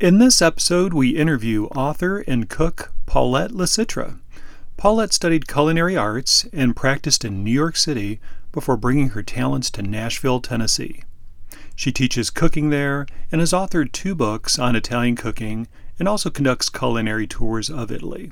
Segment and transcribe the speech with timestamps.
[0.00, 4.20] In this episode, we interview author and cook Paulette Licitra.
[4.76, 8.20] Paulette studied culinary arts and practiced in New York City
[8.52, 11.02] before bringing her talents to Nashville, Tennessee.
[11.74, 15.66] She teaches cooking there and has authored two books on Italian cooking
[15.98, 18.30] and also conducts culinary tours of Italy.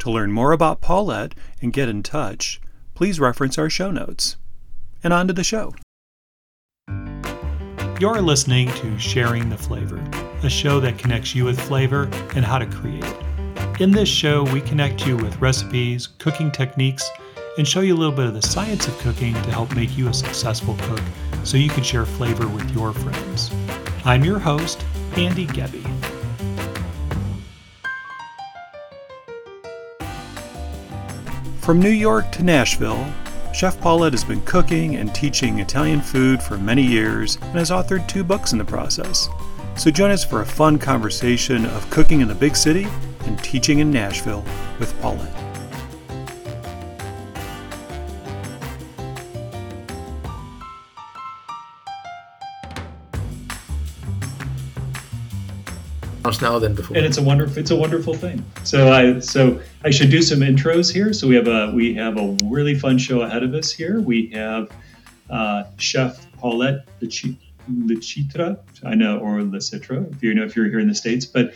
[0.00, 2.60] To learn more about Paulette and get in touch,
[2.96, 4.36] please reference our show notes.
[5.04, 5.76] And on to the show.
[8.00, 10.02] You're listening to Sharing the Flavor,
[10.42, 12.04] a show that connects you with flavor
[12.36, 13.80] and how to create it.
[13.80, 17.08] In this show, we connect you with recipes, cooking techniques,
[17.58, 20.08] and show you a little bit of the science of cooking to help make you
[20.08, 21.00] a successful cook
[21.44, 23.50] so you can share flavor with your friends.
[24.04, 24.84] I'm your host,
[25.16, 25.84] Andy Gebby.
[31.60, 33.06] From New York to Nashville,
[33.52, 38.06] Chef Paulette has been cooking and teaching Italian food for many years and has authored
[38.06, 39.28] two books in the process.
[39.78, 42.88] So join us for a fun conversation of cooking in the big city
[43.26, 44.44] and teaching in Nashville
[44.80, 45.48] with Paulette.
[56.42, 56.96] now than before.
[56.96, 58.44] And it's a wonderful it's a wonderful thing.
[58.62, 61.12] So I so I should do some intros here.
[61.12, 64.00] So we have a we have a really fun show ahead of us here.
[64.00, 64.70] We have
[65.30, 67.36] uh, Chef Paulette Licitra,
[68.84, 71.26] I know, or LeCitre, if you know if you're here in the states.
[71.26, 71.52] But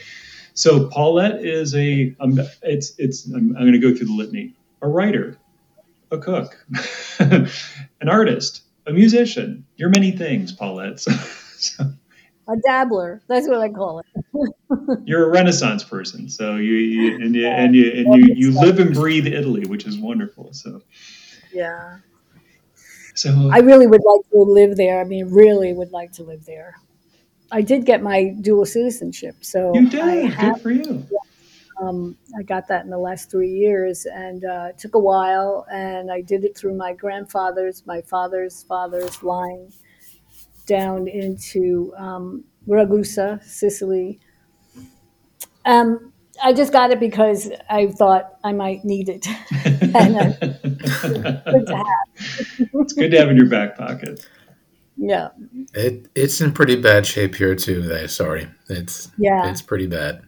[0.55, 4.55] so Paulette is a um, it's it's I'm, I'm going to go through the litany.
[4.83, 5.38] A writer,
[6.10, 6.66] a cook,
[7.20, 9.64] an artist, a musician.
[9.77, 11.05] You're many things, Paulette.
[11.62, 11.92] So, so
[12.48, 13.22] a dabbler.
[13.28, 14.06] That's what I call it.
[15.05, 18.80] You're a Renaissance person, so you, you and you and you and you, you live
[18.80, 20.52] and breathe Italy, which is wonderful.
[20.52, 20.83] So
[21.52, 21.98] yeah.
[23.14, 25.00] So I really would like to live there.
[25.00, 26.74] I mean, really would like to live there.
[27.50, 30.32] I did get my dual citizenship, so you did.
[30.32, 31.06] Have, Good for you.
[31.10, 31.18] Yeah,
[31.83, 35.66] um, I got that in the last three years, and uh, it took a while.
[35.70, 39.73] And I did it through my grandfather's, my father's father's line
[40.67, 44.20] down into um, Ragusa, Sicily.
[45.64, 46.11] Um,
[46.42, 49.27] I just got it because I thought I might need it.
[49.64, 50.33] and, uh,
[51.51, 52.69] good to have.
[52.75, 54.27] it's good to have in your back pocket.
[54.97, 55.29] Yeah.
[55.75, 57.83] It it's in pretty bad shape here too.
[57.83, 60.23] Though, sorry, it's yeah, it's pretty bad.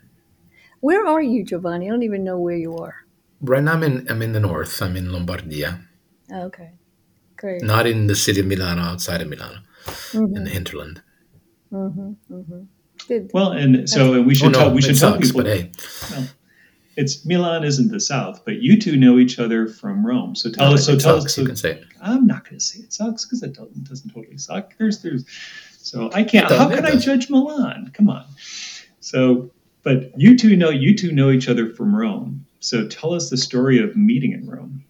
[0.81, 1.87] Where are you, Giovanni?
[1.87, 2.95] I don't even know where you are.
[3.41, 4.81] Right now, I'm in I'm in the north.
[4.83, 5.87] I'm in Lombardia.
[6.33, 6.73] Okay,
[7.37, 7.63] great.
[7.63, 10.37] Not in the city of Milano, outside of Milano mm-hmm.
[10.37, 11.03] in the hinterland.
[11.73, 12.63] Mm-hmm, mm-hmm.
[13.33, 15.43] Well, and so we should oh, tell we should tell sucks, people.
[15.43, 15.71] But hey.
[16.11, 16.29] Well,
[16.97, 20.37] it's Milan isn't the south, but you two know each other from Rome.
[20.37, 20.87] So tell no, us.
[20.87, 21.35] So tell sucks, us.
[21.35, 21.85] So, you can say it.
[22.01, 24.77] I'm not going to say it sucks because it doesn't, doesn't totally suck.
[24.79, 25.25] There's there's.
[25.79, 26.51] So I can't.
[26.51, 27.91] How can I judge Milan?
[27.95, 28.25] Come on.
[29.01, 29.51] So,
[29.83, 32.47] but you two know you two know each other from Rome.
[32.61, 34.85] So tell us the story of meeting in Rome.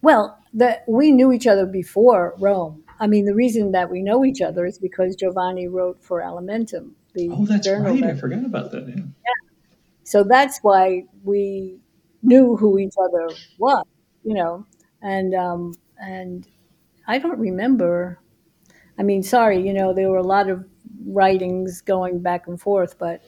[0.00, 2.82] Well, that we knew each other before Rome.
[2.98, 6.92] I mean, the reason that we know each other is because Giovanni wrote for Alimentum.
[7.14, 8.00] The oh, that's right.
[8.00, 8.88] That, I forgot about that.
[8.88, 8.96] Yeah.
[8.96, 9.50] yeah.
[10.04, 11.78] So that's why we
[12.22, 13.28] knew who each other
[13.58, 13.84] was,
[14.24, 14.66] you know,
[15.02, 16.46] and um, and
[17.06, 18.18] I don't remember.
[18.98, 20.64] I mean, sorry, you know, there were a lot of
[21.06, 23.22] writings going back and forth, but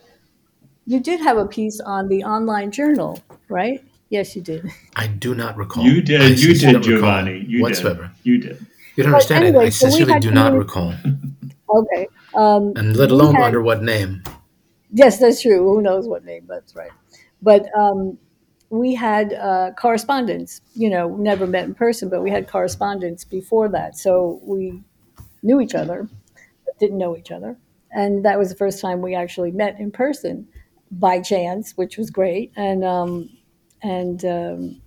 [0.87, 3.83] you did have a piece on the online journal, right?
[4.11, 4.71] Yes, you did.
[4.97, 5.85] I do not recall.
[5.85, 6.39] You did.
[6.39, 7.45] you did, Giovanni.
[7.49, 8.13] You whatsoever.
[8.23, 8.27] Did.
[8.27, 8.67] You did.
[8.97, 9.67] You don't understand anyway, it.
[9.67, 10.95] I so sincerely do not recall.
[11.69, 12.07] okay.
[12.35, 14.23] Um, and let alone had, under what name.
[14.93, 15.65] Yes, that's true.
[15.65, 16.45] Who knows what name?
[16.49, 16.91] That's right.
[17.43, 18.19] But um,
[18.71, 20.61] we had uh, correspondence.
[20.75, 23.97] You know, never met in person, but we had correspondence before that.
[23.97, 24.83] So we
[25.43, 26.09] knew each other,
[26.65, 27.57] but didn't know each other.
[27.93, 30.49] And that was the first time we actually met in person
[30.91, 32.53] by chance, which was great.
[32.57, 33.31] And um,
[33.83, 34.83] and um,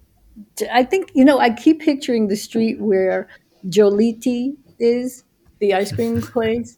[0.71, 3.29] I think you know I keep picturing the street where
[3.67, 5.23] Giolitti is,
[5.59, 6.77] the ice cream place.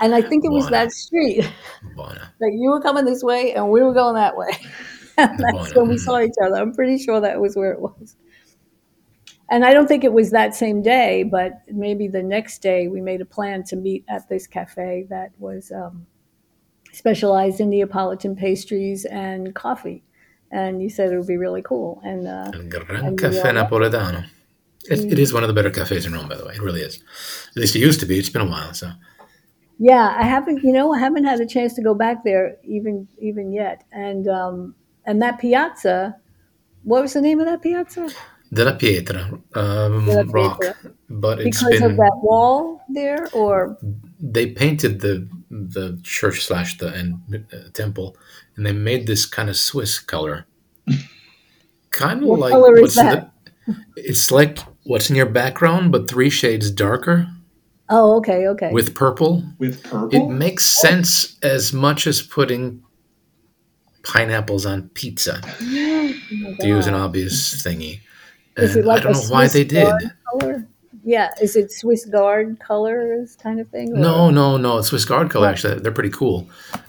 [0.00, 1.50] And I think it was that street
[1.96, 4.50] that you were coming this way and we were going that way.
[5.16, 6.56] that's when we saw each other.
[6.56, 8.16] I'm pretty sure that was where it was.
[9.50, 13.00] And I don't think it was that same day, but maybe the next day we
[13.00, 16.06] made a plan to meet at this cafe that was um,
[16.92, 20.04] specialized in Neapolitan pastries and coffee.
[20.52, 22.00] And you said it would be really cool.
[22.04, 24.24] And, uh, Gran and Café Napoletano.
[24.84, 26.54] It, it is one of the better cafes in Rome, by the way.
[26.54, 27.02] It really is.
[27.50, 28.18] At least it used to be.
[28.18, 28.90] It's been a while, so.
[29.82, 30.62] Yeah, I haven't.
[30.62, 33.82] You know, I haven't had a chance to go back there even even yet.
[33.90, 34.74] And um,
[35.06, 36.16] and that piazza,
[36.84, 38.10] what was the name of that piazza?
[38.52, 40.32] Della Pietra, um, Della Pietra.
[40.32, 40.60] rock.
[41.08, 43.78] But because been, of that wall there, or
[44.20, 48.18] they painted the the church slash the and uh, temple,
[48.56, 50.46] and they made this kind of Swiss color,
[51.90, 53.32] kind of What like color is that?
[53.66, 57.28] the, it's like what's in your background, but three shades darker
[57.90, 58.70] Oh, okay, okay.
[58.72, 59.42] with purple.
[59.58, 60.10] with purple.
[60.14, 62.82] It makes sense as much as putting
[64.04, 68.00] pineapples on pizza, Oh my to use an obvious thingy.
[68.56, 69.86] Is it like I don't a know why they did.
[69.88, 70.66] guard color?
[71.02, 73.90] Yeah, is it Swiss Guard colors kind of thing?
[73.92, 74.78] or- No, no, no.
[74.78, 75.48] It's Swiss Guard color.
[75.48, 76.48] Actually, they're pretty cool.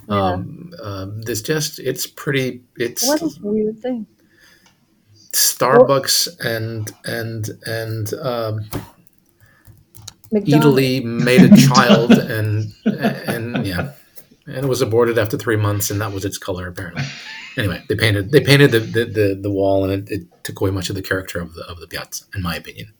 [0.09, 0.15] Yeah.
[0.33, 2.61] Um, um, it's just, it's pretty.
[2.75, 4.05] It's What is weird thing?
[5.31, 8.65] Starbucks and and and um,
[10.31, 10.65] McDonald's.
[10.65, 13.91] Italy made a child, and and yeah,
[14.45, 17.03] and it was aborted after three months, and that was its color apparently.
[17.57, 20.71] Anyway, they painted they painted the the, the, the wall, and it, it took away
[20.71, 22.93] much of the character of the of the piazza, in my opinion.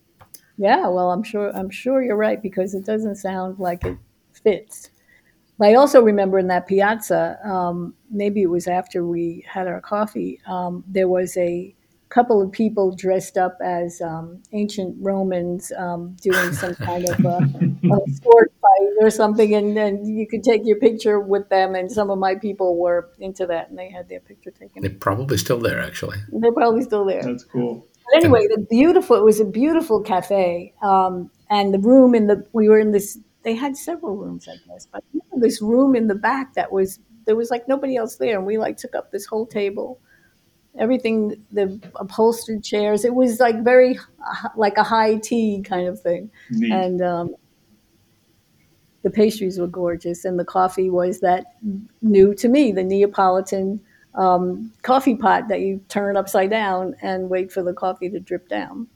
[0.57, 3.97] Yeah, well, I'm sure I'm sure you're right because it doesn't sound like it
[4.31, 4.89] fits.
[5.57, 9.79] But I also remember in that piazza, um, maybe it was after we had our
[9.79, 11.75] coffee, um, there was a
[12.11, 17.37] couple of people dressed up as um, ancient Romans um, doing some kind of a,
[17.37, 21.73] a sword fight or something, and then you could take your picture with them.
[21.73, 24.81] And some of my people were into that, and they had their picture taken.
[24.81, 26.17] They're probably still there, actually.
[26.31, 27.23] They're probably still there.
[27.23, 27.87] That's cool.
[28.05, 32.45] But anyway, the beautiful it was a beautiful cafe, um, and the room in the
[32.53, 33.17] we were in this.
[33.43, 35.03] They had several rooms, I guess, but
[35.37, 38.57] this room in the back that was there was like nobody else there, and we
[38.57, 39.99] like took up this whole table,
[40.77, 43.05] everything, the upholstered chairs.
[43.05, 43.99] It was like very
[44.55, 46.71] like a high tea kind of thing, Neat.
[46.71, 47.35] and um,
[49.03, 51.55] the pastries were gorgeous, and the coffee was that
[52.01, 53.81] new to me, the Neapolitan
[54.15, 58.47] um, coffee pot that you turn upside down and wait for the coffee to drip
[58.49, 58.87] down.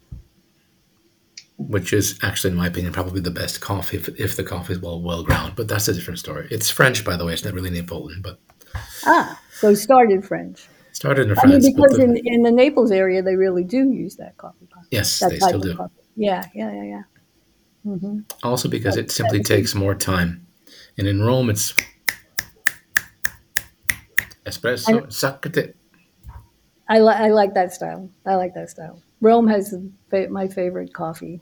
[1.57, 4.79] Which is actually, in my opinion, probably the best coffee if, if the coffee is
[4.79, 5.53] well well ground.
[5.55, 6.47] But that's a different story.
[6.51, 7.31] It's French, by the way.
[7.33, 8.39] It's not really Neapolitan, but
[9.05, 10.67] Ah, so it started French.
[10.95, 11.65] Started in I mean, France.
[11.69, 14.85] but because the- in, in the Naples area, they really do use that coffee pot.
[14.91, 15.75] yes, That they still do.
[15.75, 15.93] coffee.
[16.15, 17.03] Yeah, yeah, yeah, yeah.
[17.83, 20.47] hmm Also because it simply takes more time.
[20.97, 21.73] And in Rome, it's
[24.45, 25.75] espresso, saccate.
[26.87, 28.09] I, li- I like that style.
[28.25, 29.01] I like that style.
[29.19, 29.73] Rome has
[30.09, 31.41] fa- my favorite coffee.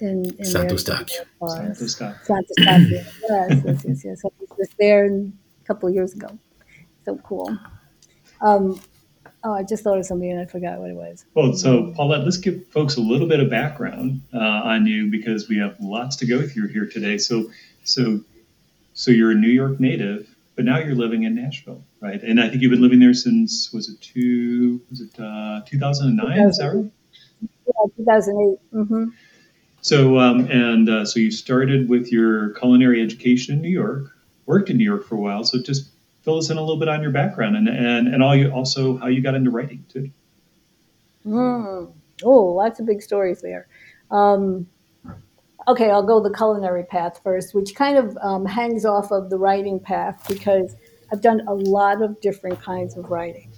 [0.00, 1.10] In, in Santo their- Stacchio.
[1.16, 1.78] Santo bars.
[1.96, 2.24] Stacchio.
[2.26, 2.90] Sant'Eustachio.
[2.90, 4.22] yes, yes, yes, yes.
[4.24, 5.32] I was just there a
[5.66, 6.38] couple of years ago.
[7.04, 7.56] So cool.
[8.40, 8.80] Um,
[9.44, 11.24] oh, I just thought of something and I forgot what it was.
[11.34, 15.48] Well, so Paulette, let's give folks a little bit of background uh, on you because
[15.48, 17.18] we have lots to go through here today.
[17.18, 17.50] So,
[17.84, 18.20] so,
[18.94, 22.20] so you're a New York native, but now you're living in Nashville, right?
[22.22, 24.80] And I think you've been living there since was it two?
[24.90, 26.48] Was it uh, 2009?
[26.48, 26.90] Is that right?
[27.40, 28.58] Yeah, 2008.
[28.72, 29.04] hmm
[29.80, 34.10] So, um, and uh, so you started with your culinary education in New York,
[34.46, 35.44] worked in New York for a while.
[35.44, 35.90] So just
[36.28, 38.98] fill us in a little bit on your background and and and all you also
[38.98, 40.10] how you got into writing too.
[41.26, 41.90] Mm.
[42.22, 43.66] Oh, lots of big stories there.
[44.10, 44.66] Um,
[45.66, 49.38] okay, I'll go the culinary path first, which kind of um, hangs off of the
[49.38, 50.76] writing path because
[51.10, 53.50] I've done a lot of different kinds of writing,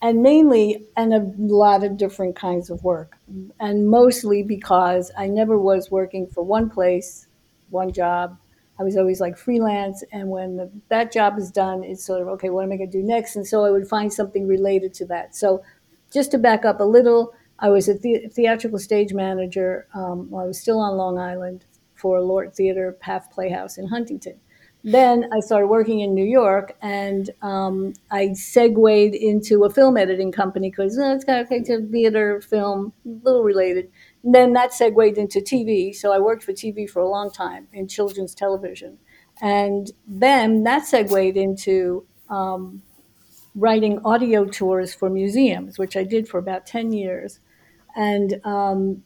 [0.00, 3.16] and mainly and a lot of different kinds of work,
[3.60, 7.28] and mostly because I never was working for one place,
[7.70, 8.38] one job.
[8.82, 12.26] I was always like freelance, and when the, that job is done, it's sort of
[12.34, 12.50] okay.
[12.50, 13.36] What am I going to do next?
[13.36, 15.36] And so I would find something related to that.
[15.36, 15.62] So
[16.12, 19.86] just to back up a little, I was a the- theatrical stage manager.
[19.94, 24.40] Um, while I was still on Long Island for LORT Theater, PAF Playhouse in Huntington.
[24.84, 30.32] Then I started working in New York, and um, I segued into a film editing
[30.32, 33.92] company because uh, it's kind of okay to theater, film, a little related.
[34.24, 35.94] Then that segued into TV.
[35.94, 38.98] So I worked for TV for a long time in children's television,
[39.40, 42.82] and then that segued into um,
[43.54, 47.40] writing audio tours for museums, which I did for about 10 years.
[47.94, 49.02] And um,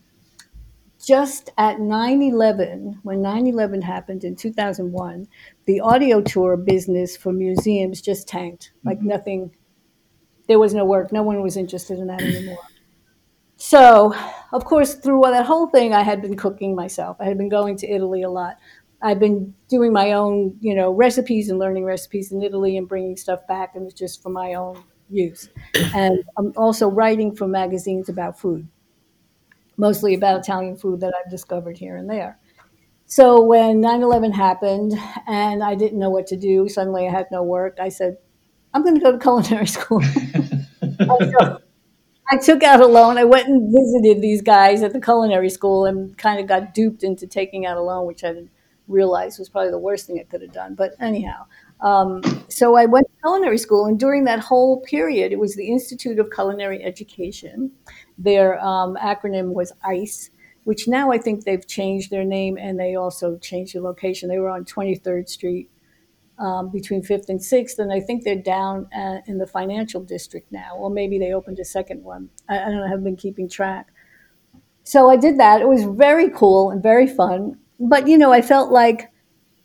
[1.05, 5.27] just at 9 11, when 9 11 happened in 2001,
[5.67, 8.73] the audio tour business for museums just tanked.
[8.85, 9.55] Like nothing,
[10.49, 11.13] there was no work.
[11.13, 12.59] No one was interested in that anymore.
[13.57, 14.15] So,
[14.53, 17.17] of course, through that whole thing, I had been cooking myself.
[17.21, 18.57] I had been going to Italy a lot.
[19.03, 23.17] I've been doing my own, you know, recipes and learning recipes in Italy and bringing
[23.17, 25.49] stuff back, and it's just for my own use.
[25.95, 28.67] And I'm also writing for magazines about food,
[29.77, 32.39] mostly about Italian food that I've discovered here and there.
[33.07, 34.95] So when 9/11 happened
[35.29, 37.79] and I didn't know what to do, suddenly I had no work.
[37.81, 38.19] I said,
[38.75, 40.03] "I'm going to go to culinary school."
[41.09, 41.61] So
[42.29, 43.19] I took out a loan.
[43.19, 47.05] I went and visited these guys at the culinary school and kind of got duped
[47.05, 48.35] into taking out a loan, which I
[48.89, 50.75] realized was probably the worst thing I could have done.
[50.75, 51.47] But anyhow,
[51.81, 55.69] um, so I went to culinary school, and during that whole period, it was the
[55.69, 57.71] Institute of Culinary Education.
[58.19, 60.31] Their um, acronym was ICE,
[60.65, 64.29] which now I think they've changed their name and they also changed the location.
[64.29, 65.71] They were on 23rd Street
[66.39, 70.53] um, between 5th and 6th, and I think they're down uh, in the financial district
[70.53, 72.29] now, or maybe they opened a second one.
[72.49, 73.89] I, I don't know, I haven't been keeping track.
[74.85, 75.61] So I did that.
[75.61, 77.59] It was very cool and very fun.
[77.81, 79.11] But, you know, I felt like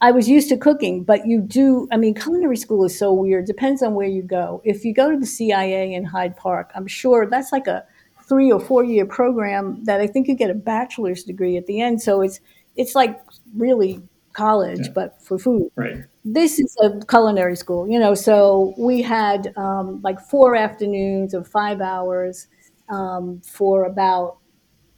[0.02, 3.46] I was used to cooking, but you do, I mean, culinary school is so weird.
[3.46, 4.62] Depends on where you go.
[4.66, 7.86] If you go to the CIA in Hyde Park, I'm sure that's like a
[8.28, 11.82] three or four year program that I think you get a bachelor's degree at the
[11.82, 12.02] end.
[12.02, 12.40] So it's,
[12.76, 13.22] it's like
[13.56, 14.02] really
[14.34, 14.94] college, Yeah.
[14.96, 16.06] but for food Right.
[16.24, 18.14] This is a culinary school, you know.
[18.14, 22.48] So we had um, like four afternoons of five hours
[22.90, 24.38] um, for about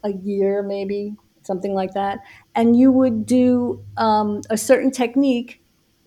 [0.03, 2.19] a year, maybe something like that.
[2.55, 5.61] And you would do um, a certain technique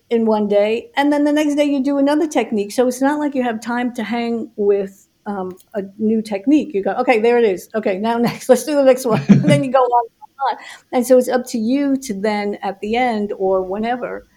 [0.09, 2.71] in one day, and then the next day you do another technique.
[2.71, 6.73] So it's not like you have time to hang with um, a new technique.
[6.73, 7.69] You go, okay, there it is.
[7.75, 9.21] Okay, now next, let's do the next one.
[9.27, 10.65] and then you go on and on.
[10.93, 14.27] And so it's up to you to then at the end or whenever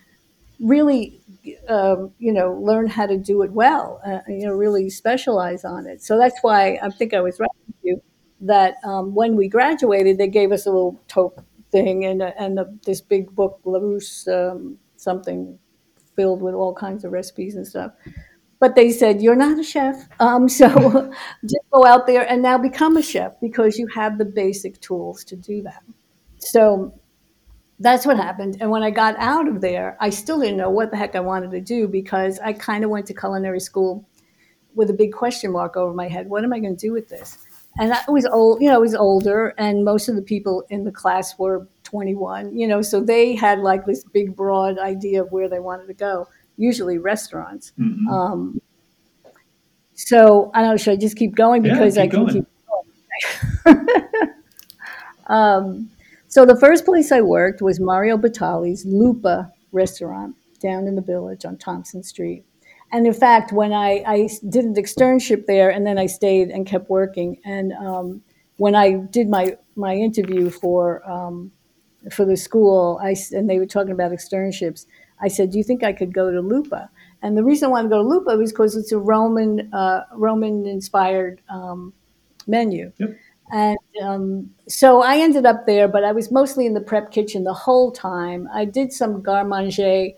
[0.61, 1.21] really
[1.69, 5.87] um, you know learn how to do it well uh, you know really specialize on
[5.87, 6.03] it.
[6.03, 8.03] So that's why i think i was right with you
[8.41, 12.59] that um, when we graduated they gave us a little toque thing and, a, and
[12.59, 15.59] a, this big book larousse um, something
[16.17, 17.93] filled with all kinds of recipes and stuff.
[18.59, 20.07] But they said you're not a chef.
[20.21, 20.69] Um, so
[21.45, 25.25] just go out there and now become a chef because you have the basic tools
[25.25, 25.83] to do that.
[26.39, 26.95] So
[27.81, 28.59] that's what happened.
[28.61, 31.21] And when I got out of there, I still didn't know what the heck I
[31.21, 34.07] wanted to do because I kind of went to culinary school
[34.75, 36.29] with a big question mark over my head.
[36.29, 37.39] What am I going to do with this?
[37.79, 40.85] And I was old, you know, I was older, and most of the people in
[40.85, 45.31] the class were 21, you know, so they had like this big, broad idea of
[45.33, 47.73] where they wanted to go, usually restaurants.
[47.79, 48.09] Mhm.
[48.09, 48.61] Um,
[49.95, 52.35] so I don't know, should I just keep going Yeah, because I can going.
[52.35, 52.47] keep
[53.65, 53.87] going?
[55.29, 55.91] um,
[56.31, 61.45] so the first place I worked was Mario Batali's Lupa restaurant down in the village
[61.45, 62.45] on Thompson Street.
[62.93, 66.65] And in fact, when I, I did an externship there and then I stayed and
[66.65, 67.39] kept working.
[67.45, 68.23] And um,
[68.59, 71.51] when I did my, my interview for, um,
[72.13, 74.87] for the school, I, and they were talking about externships,
[75.21, 76.91] I said, Do you think I could go to Lupa?
[77.23, 80.05] And the reason I wanted to go to Lupa was because it's a Roman, uh,
[80.15, 81.93] Roman inspired um,
[82.47, 82.93] menu.
[82.99, 83.17] Yep.
[83.53, 87.45] And um, so I ended up there, but I was mostly in the prep kitchen
[87.45, 88.49] the whole time.
[88.53, 90.09] I did some garde manger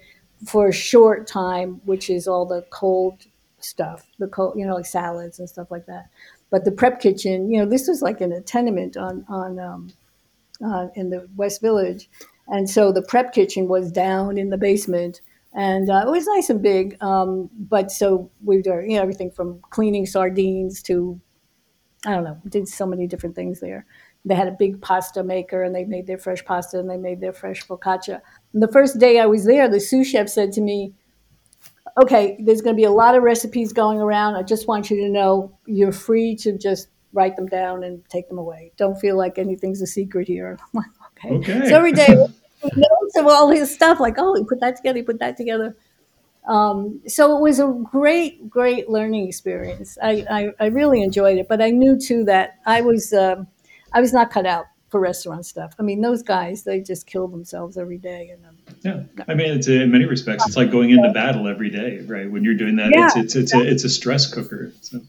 [0.46, 3.24] for a short time, which is all the cold
[3.60, 6.08] stuff, the cold, you know, like salads and stuff like that.
[6.50, 9.90] But the prep kitchen, you know, this was like in a tenement on on um,
[10.64, 12.10] uh, in the West Village,
[12.48, 15.22] and so the prep kitchen was down in the basement,
[15.54, 17.02] and uh, it was nice and big.
[17.02, 21.18] Um, but so we were, you know, everything from cleaning sardines to
[22.06, 23.86] I don't know, did so many different things there.
[24.24, 27.20] They had a big pasta maker and they made their fresh pasta and they made
[27.20, 28.20] their fresh focaccia.
[28.52, 30.94] And the first day I was there, the sous chef said to me,
[32.02, 34.34] Okay, there's going to be a lot of recipes going around.
[34.34, 38.28] I just want you to know you're free to just write them down and take
[38.28, 38.72] them away.
[38.78, 40.56] Don't feel like anything's a secret here.
[40.74, 40.86] I'm like,
[41.24, 41.36] Okay.
[41.36, 41.68] Okay.
[41.68, 42.08] So every day,
[42.62, 45.76] notes of all his stuff, like, oh, he put that together, he put that together.
[46.48, 49.96] Um, so it was a great, great learning experience.
[50.02, 53.46] I, I, I really enjoyed it, but I knew too that I was um,
[53.92, 55.72] I was not cut out for restaurant stuff.
[55.78, 59.52] I mean, those guys they just kill themselves every day, and um, Yeah, I mean,
[59.52, 62.30] it's in many respects, it's like going into battle every day, right?
[62.30, 63.22] When you're doing that, it's Yeah.
[63.22, 64.72] it's it's a it's a stress cooker.
[64.80, 65.00] So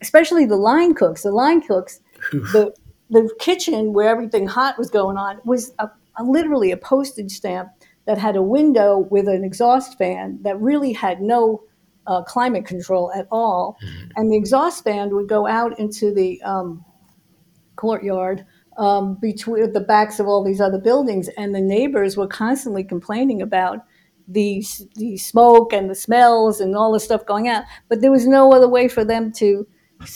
[0.00, 1.22] especially the line cooks.
[1.22, 2.00] The line cooks,
[2.32, 2.74] the
[3.10, 7.70] the kitchen where everything hot was going on was a, a, literally a postage stamp
[8.06, 11.62] that had a window with an exhaust fan that really had no
[12.06, 13.76] uh, climate control at all,
[14.16, 16.84] and the exhaust fan would go out into the um,
[17.76, 18.44] courtyard
[18.76, 23.40] um, between the backs of all these other buildings, and the neighbors were constantly complaining
[23.40, 23.80] about
[24.28, 24.64] the
[24.96, 27.64] the smoke and the smells and all the stuff going out.
[27.88, 29.66] But there was no other way for them to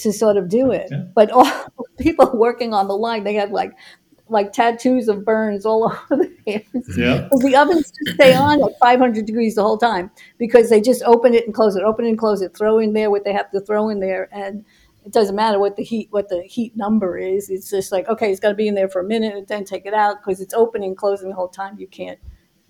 [0.03, 0.89] to sort of do it.
[0.91, 1.05] Yeah.
[1.15, 1.51] But all
[1.99, 3.73] people working on the line, they had like
[4.31, 6.97] like tattoos of burns all over the hands.
[6.97, 10.81] yeah, Because the ovens just stay on at 500 degrees the whole time because they
[10.81, 13.33] just open it and close it, open and close it, throw in there what they
[13.33, 14.65] have to throw in there, and
[15.05, 17.49] it doesn't matter what the heat what the heat number is.
[17.49, 19.65] It's just like okay, it's got to be in there for a minute and then
[19.65, 21.79] take it out because it's opening and closing the whole time.
[21.79, 22.19] You can't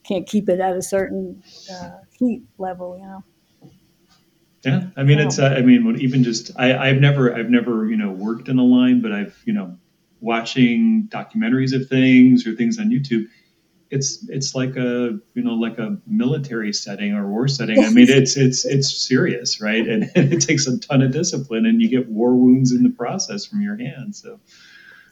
[0.05, 3.25] can't keep it at a certain uh, heat level, you know.
[4.65, 4.87] yeah.
[4.97, 8.11] I mean, it's uh, I mean, even just I I've never I've never you know
[8.11, 9.77] worked in a line, but I've you know
[10.21, 13.27] watching documentaries of things or things on YouTube.
[13.91, 17.83] it's it's like a you know like a military setting or war setting.
[17.83, 19.87] I mean, it's it's it's serious, right?
[19.87, 22.91] And, and, it takes a ton of discipline, and you get war wounds in the
[22.91, 24.23] process from your hands.
[24.23, 24.41] So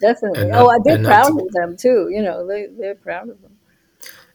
[0.01, 2.09] definitely, not, oh, they're proud to, of them too.
[2.11, 3.53] You know, they they're proud of them.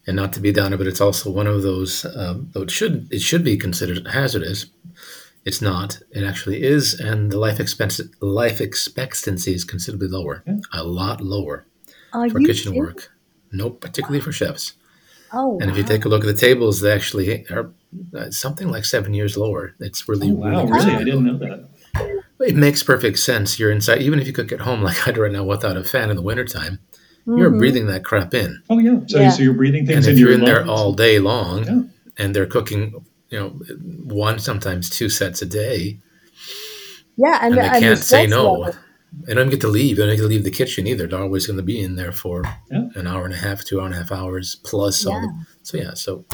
[0.07, 2.05] And not to be downer, but it's also one of those.
[2.15, 4.65] Um, though it should it should be considered hazardous.
[5.43, 5.99] It's not.
[6.11, 10.57] It actually is, and the life expectancy life expectancy is considerably lower, yeah.
[10.71, 11.65] a lot lower
[12.13, 13.11] Are for kitchen work.
[13.51, 14.73] Nope, particularly for chefs.
[15.33, 17.71] Oh, and if you take a look at the tables, they actually are
[18.15, 19.75] uh, something like seven years lower.
[19.79, 21.69] It's really, oh, wow, really, really, I didn't know that.
[22.39, 23.59] It makes perfect sense.
[23.59, 25.83] You're inside, even if you cook at home like I do right now without a
[25.83, 26.79] fan in the wintertime,
[27.25, 27.37] mm-hmm.
[27.37, 28.61] you're breathing that crap in.
[28.69, 29.29] Oh yeah, so, yeah.
[29.29, 30.05] so you're breathing things.
[30.05, 31.81] And if you're in there all day long, yeah.
[32.23, 33.49] and they're cooking, you know,
[34.03, 35.99] one sometimes two sets a day.
[37.17, 38.53] Yeah, and, and they and can't say no.
[38.53, 38.75] Level
[39.29, 39.99] I don't get to leave.
[39.99, 41.05] I don't get to leave the kitchen either.
[41.05, 42.87] They're always going to be in there for yeah.
[42.95, 45.11] an hour and a half, two hour and a half hours plus yeah.
[45.11, 45.45] all the.
[45.63, 46.25] So yeah, so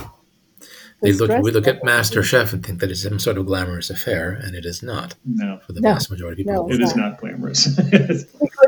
[1.02, 1.42] they look.
[1.42, 4.56] We look at Master Chef and think that it's some sort of glamorous affair, and
[4.56, 5.16] it is not.
[5.26, 5.94] No, for the no.
[5.94, 7.68] vast majority of people, no, it is not, not glamorous.
[7.76, 8.26] because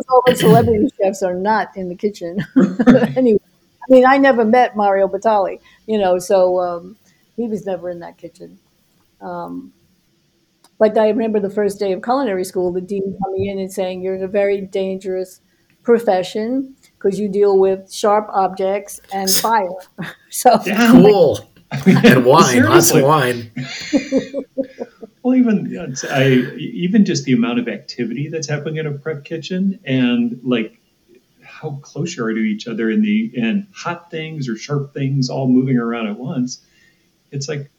[0.10, 2.44] all the celebrity chefs are not in the kitchen.
[3.16, 3.40] anyway,
[3.90, 6.98] I mean, I never met Mario Batali, you know, so um,
[7.40, 8.60] he was never in that kitchen.
[9.22, 9.74] Um,
[10.78, 14.02] but I remember the first day of culinary school, the dean coming in and saying,
[14.02, 15.42] You're in a very dangerous
[15.84, 19.70] profession because you deal with sharp objects and fire.
[20.30, 21.50] so cool.
[21.86, 23.52] and wine, lots of wine.
[25.22, 29.80] well, even I, even just the amount of activity that's happening in a prep kitchen,
[29.86, 30.82] and like
[31.44, 35.30] how close you are to each other, in the and hot things or sharp things
[35.30, 36.62] all moving around at once.
[37.32, 37.70] It's like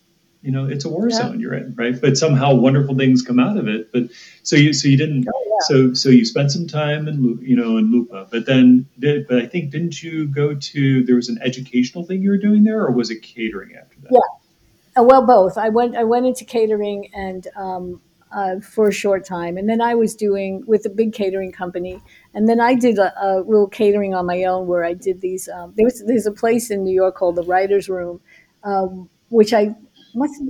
[0.43, 1.17] you know it's a war yeah.
[1.17, 2.01] zone you're in right?
[2.01, 3.93] But somehow wonderful things come out of it.
[3.93, 4.05] But
[4.43, 5.67] so you so you didn't oh, yeah.
[5.67, 9.39] so so you spent some time in you know in lupa but then did, but
[9.39, 12.81] i think didn't you go to there was an educational thing you were doing there
[12.81, 14.11] or was it catering after that?
[14.13, 15.01] Yeah.
[15.01, 15.57] Uh, well both.
[15.57, 18.01] I went i went into catering and um,
[18.33, 22.01] uh, for a short time and then i was doing with a big catering company
[22.33, 25.49] and then i did a, a little catering on my own where i did these
[25.49, 28.21] um, there was there's a place in new york called the writers room
[28.63, 29.75] um, which i
[30.15, 30.43] must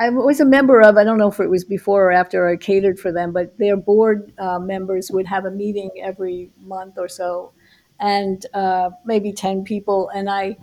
[0.00, 0.96] I was a member of.
[0.96, 3.76] I don't know if it was before or after I catered for them, but their
[3.76, 7.52] board uh, members would have a meeting every month or so,
[7.98, 10.56] and uh, maybe ten people, and I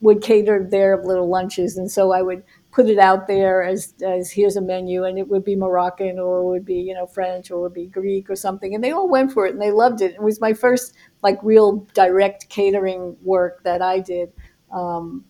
[0.00, 4.30] would cater their little lunches, and so I would put it out there as as
[4.30, 7.50] here's a menu, and it would be Moroccan or it would be you know French
[7.50, 9.70] or it would be Greek or something, and they all went for it and they
[9.70, 10.14] loved it.
[10.14, 14.32] It was my first like real direct catering work that I did.
[14.70, 15.24] Um,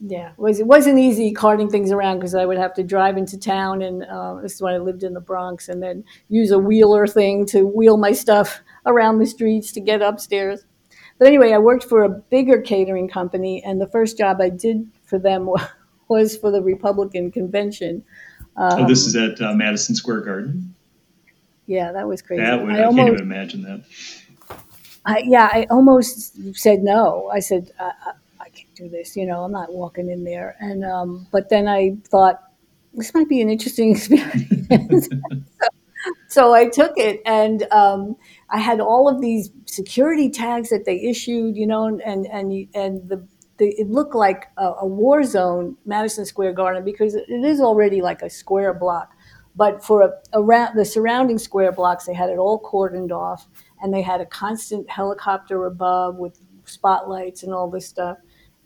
[0.00, 3.16] yeah, it was it wasn't easy carting things around because I would have to drive
[3.16, 6.50] into town, and uh, this is when I lived in the Bronx, and then use
[6.50, 10.64] a wheeler thing to wheel my stuff around the streets to get upstairs.
[11.18, 14.88] But anyway, I worked for a bigger catering company, and the first job I did
[15.04, 15.50] for them
[16.08, 18.02] was for the Republican convention.
[18.56, 20.74] Um, oh, this is at uh, Madison Square Garden.
[21.66, 22.42] Yeah, that was crazy.
[22.42, 23.84] That would, I, I almost, can't even imagine that.
[25.04, 27.30] I, yeah, I almost said no.
[27.32, 27.92] I said, uh,
[28.80, 29.16] do this.
[29.16, 30.56] You know, I'm not walking in there.
[30.60, 32.42] And um, but then I thought
[32.94, 35.08] this might be an interesting experience.
[36.28, 38.16] so, I took it, and um,
[38.50, 41.56] I had all of these security tags that they issued.
[41.56, 43.26] You know, and and and the.
[43.58, 48.22] it looked like a, a war zone, Madison Square Garden, because it is already like
[48.22, 49.12] a square block.
[49.56, 53.48] But for a, around the surrounding square blocks, they had it all cordoned off,
[53.82, 58.16] and they had a constant helicopter above with spotlights and all this stuff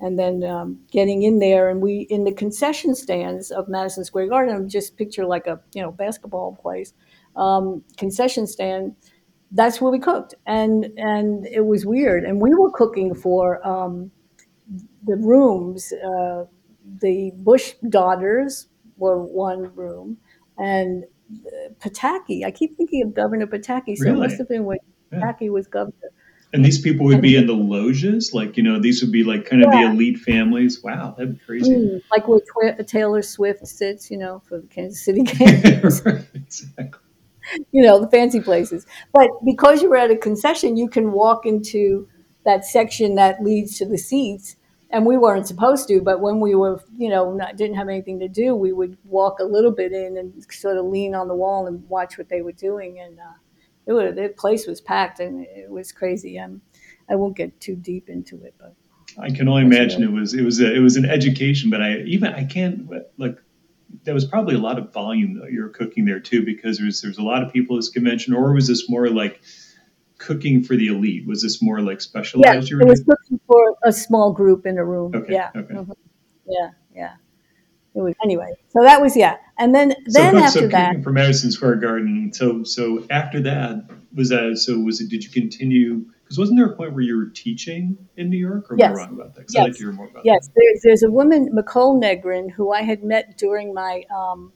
[0.00, 4.28] and then um, getting in there and we in the concession stands of madison square
[4.28, 6.92] garden just picture like a you know basketball place
[7.36, 8.94] um, concession stand
[9.52, 14.10] that's where we cooked and and it was weird and we were cooking for um,
[15.04, 16.44] the rooms uh,
[17.00, 20.16] the bush daughters were one room
[20.58, 21.04] and
[21.78, 24.16] pataki i keep thinking of governor pataki so really?
[24.16, 24.78] it must have been when
[25.12, 25.20] yeah.
[25.20, 26.10] pataki was governor
[26.54, 29.44] and these people would be in the loges, like you know, these would be like
[29.44, 29.88] kind of yeah.
[29.88, 30.80] the elite families.
[30.84, 31.72] Wow, that'd be crazy.
[31.72, 36.00] Mm, like where Twi- Taylor Swift sits, you know, for the Kansas City games.
[36.06, 37.00] right, exactly.
[37.72, 38.86] You know, the fancy places.
[39.12, 42.08] But because you were at a concession, you can walk into
[42.44, 44.54] that section that leads to the seats.
[44.90, 48.20] And we weren't supposed to, but when we were, you know, not, didn't have anything
[48.20, 51.34] to do, we would walk a little bit in and sort of lean on the
[51.34, 53.00] wall and watch what they were doing.
[53.00, 53.32] And uh,
[53.86, 56.38] it was, the place was packed and it was crazy.
[56.38, 56.62] Um,
[57.08, 58.74] I won't get too deep into it, but
[59.18, 61.70] I can only imagine it was it was a, it was an education.
[61.70, 63.38] But I even I can't like
[64.02, 67.18] there was probably a lot of volume that you're cooking there too because there's there's
[67.18, 69.42] a lot of people at this convention, or was this more like
[70.18, 71.26] cooking for the elite?
[71.26, 72.70] Was this more like specialized?
[72.70, 75.14] Yeah, it was cooking for a small group in a room.
[75.14, 75.50] Okay, yeah.
[75.54, 75.74] okay.
[75.74, 75.94] Mhm.
[76.46, 77.14] Yeah, yeah.
[77.94, 78.50] It was anyway.
[78.70, 81.76] So that was yeah, and then So, then cook- after so that, for Madison Square
[81.76, 82.32] Garden.
[82.32, 84.56] So so after that was that.
[84.58, 85.08] So was it?
[85.10, 86.04] Did you continue?
[86.24, 88.88] Because wasn't there a point where you were teaching in New York, or am I
[88.88, 88.96] Yes.
[88.96, 89.46] wrong about that?
[89.46, 89.76] 'Cause I'd like Yes.
[89.78, 93.38] to hear more about yes, there's there's a woman, Micol Negrin, who I had met
[93.38, 94.52] during my um,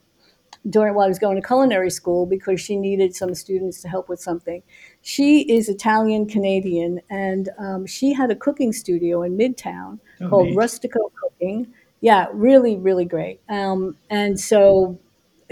[0.69, 4.09] during while I was going to culinary school because she needed some students to help
[4.09, 4.63] with something.
[5.03, 10.01] She is Italian Canadian, and um, she had a cooking studio in Midtown.
[10.21, 10.57] Oh, called neat.
[10.57, 11.69] Rustico Cooking.
[12.01, 13.41] Yeah, really, really great.
[13.49, 14.99] Um, and so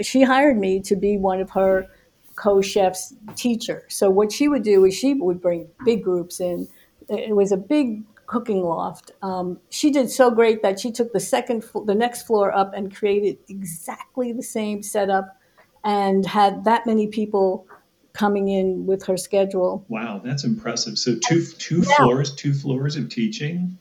[0.01, 1.87] she hired me to be one of her
[2.35, 3.83] co-chef's teacher.
[3.89, 6.67] So what she would do is she would bring big groups in.
[7.09, 9.11] It was a big cooking loft.
[9.21, 12.95] Um, she did so great that she took the second, the next floor up and
[12.95, 15.35] created exactly the same setup,
[15.83, 17.65] and had that many people
[18.13, 19.85] coming in with her schedule.
[19.89, 20.97] Wow, that's impressive.
[20.97, 21.95] So two two Yeah.
[21.95, 23.77] floors, two floors of teaching.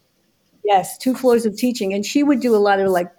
[0.66, 3.12] Yes, two floors of teaching, and she would do a lot of like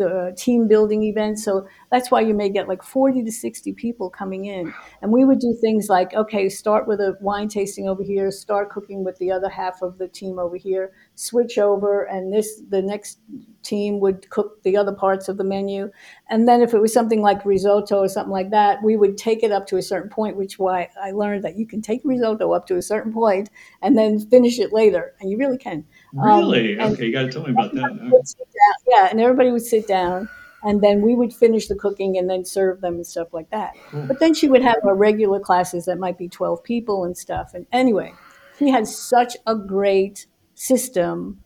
[0.00, 1.44] uh, team building events.
[1.44, 5.24] So that's why you may get like forty to sixty people coming in, and we
[5.24, 9.18] would do things like, okay, start with a wine tasting over here, start cooking with
[9.18, 13.18] the other half of the team over here, switch over, and this the next
[13.62, 15.90] team would cook the other parts of the menu,
[16.30, 19.42] and then if it was something like risotto or something like that, we would take
[19.42, 20.36] it up to a certain point.
[20.36, 23.50] Which why I learned that you can take risotto up to a certain point
[23.82, 25.84] and then finish it later, and you really can.
[26.18, 26.78] Um, Really?
[26.78, 27.84] and- okay, you got to tell me about that.
[27.84, 30.28] Everybody would sit down- yeah, and everybody would sit down,
[30.62, 33.72] and then we would finish the cooking and then serve them and stuff like that.
[33.90, 34.06] Cool.
[34.06, 37.52] But then she would have her regular classes that might be 12 people and stuff.
[37.54, 38.12] And anyway,
[38.58, 41.42] she had such a great system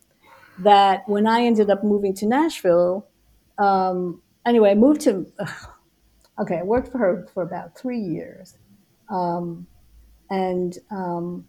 [0.59, 3.07] that when I ended up moving to Nashville,
[3.57, 5.25] um, anyway, I moved to,
[6.39, 8.57] okay, I worked for her for about three years.
[9.09, 9.65] Um,
[10.29, 11.45] and um,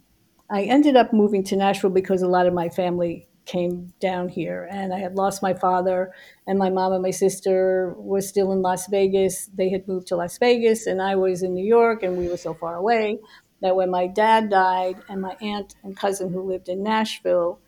[0.49, 4.67] I ended up moving to Nashville because a lot of my family came down here
[4.71, 6.11] and I had lost my father
[6.45, 9.47] and my mom and my sister were still in Las Vegas.
[9.47, 12.37] They had moved to Las Vegas and I was in New York and we were
[12.37, 13.19] so far away
[13.61, 17.59] that when my dad died and my aunt and cousin who lived in Nashville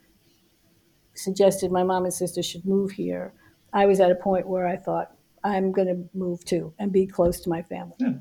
[1.15, 3.33] suggested my mom and sister should move here,
[3.73, 7.07] I was at a point where I thought I'm going to move too and be
[7.07, 7.95] close to my family.
[7.99, 8.13] Yeah.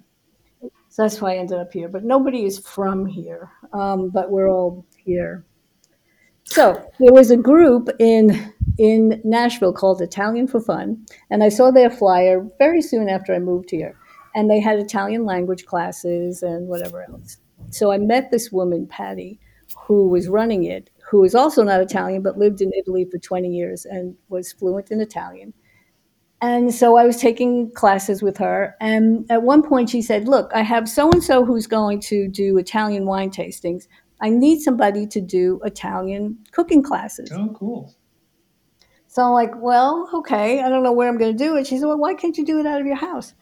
[0.91, 1.89] So that's why I ended up here.
[1.89, 5.45] But nobody is from here, um, but we're all here.
[6.45, 11.71] So there was a group in in Nashville called Italian for Fun, and I saw
[11.71, 13.97] their flyer very soon after I moved here,
[14.35, 17.39] and they had Italian language classes and whatever else.
[17.71, 19.39] So I met this woman, Patty,
[19.87, 23.49] who was running it, who was also not Italian but lived in Italy for 20
[23.49, 25.53] years and was fluent in Italian.
[26.43, 28.75] And so I was taking classes with her.
[28.81, 32.29] And at one point, she said, Look, I have so and so who's going to
[32.29, 33.89] do Italian wine tastings.
[34.23, 37.31] I need somebody to do Italian cooking classes.
[37.33, 37.95] Oh, cool.
[39.07, 41.67] So I'm like, Well, okay, I don't know where I'm going to do it.
[41.67, 43.35] She said, Well, why can't you do it out of your house?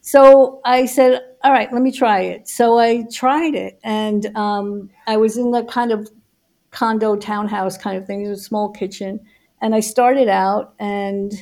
[0.00, 2.48] So I said, All right, let me try it.
[2.48, 3.78] So I tried it.
[3.84, 6.08] And um, I was in the kind of
[6.70, 9.20] condo townhouse kind of thing, it was a small kitchen.
[9.60, 11.32] And I started out and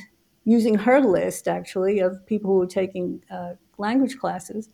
[0.47, 4.69] using her list actually of people who were taking uh, language classes.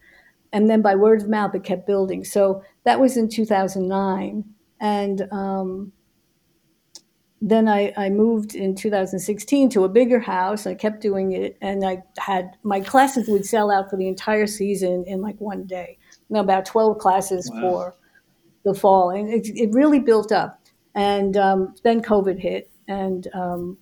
[0.54, 2.24] And then by word of mouth, it kept building.
[2.24, 4.46] So that was in 2009.
[4.80, 5.92] And um,
[7.42, 10.68] then I, I moved in 2016 to a bigger house.
[10.68, 11.58] I kept doing it.
[11.60, 15.66] And I had my classes would sell out for the entire season in like one
[15.66, 15.98] day.
[16.30, 17.62] You know, about 12 classes Wow.
[17.62, 17.96] for
[18.64, 19.10] the fall.
[19.10, 20.62] And it, it really built up.
[20.94, 22.70] And um, then COVID hit.
[22.88, 23.78] And um,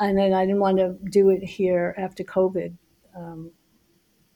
[0.00, 2.74] and then I didn't want to do it here after COVID.
[3.16, 3.50] Um,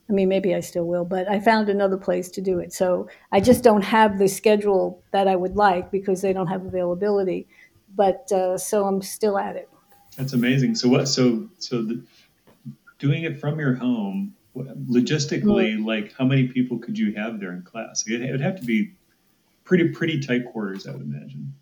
[0.09, 2.73] I mean, maybe I still will, but I found another place to do it.
[2.73, 6.65] So I just don't have the schedule that I would like because they don't have
[6.65, 7.47] availability.
[7.95, 9.69] But uh, so I'm still at it.
[10.17, 10.77] That's amazing.
[10.77, 11.09] So what?
[11.09, 12.03] So so the,
[12.99, 17.63] doing it from your home, logistically, like how many people could you have there in
[17.63, 18.05] class?
[18.07, 18.93] It would have to be
[19.65, 21.55] pretty pretty tight quarters, I would imagine.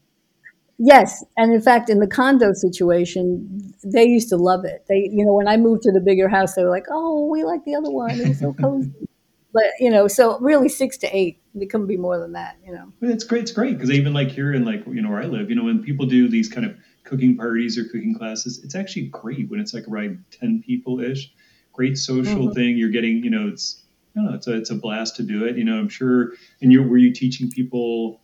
[0.79, 4.85] Yes, and in fact, in the condo situation, they used to love it.
[4.89, 7.45] They, you know, when I moved to the bigger house, they were like, "Oh, we
[7.45, 8.93] like the other one; it was so cozy."
[9.55, 11.41] but you know, so really six to eight.
[11.55, 12.57] It couldn't be more than that.
[12.65, 12.93] You know.
[13.01, 13.43] But it's great.
[13.43, 15.65] It's great because even like here in like you know where I live, you know,
[15.65, 19.61] when people do these kind of cooking parties or cooking classes, it's actually great when
[19.61, 21.33] it's like around ten people ish.
[21.73, 22.55] Great social Mhm.
[22.55, 22.77] thing.
[22.77, 23.83] You're getting, you know, it's
[24.15, 25.57] I don't know, it's a it's a blast to do it.
[25.57, 26.33] You know, I'm sure.
[26.61, 28.21] And you were you teaching people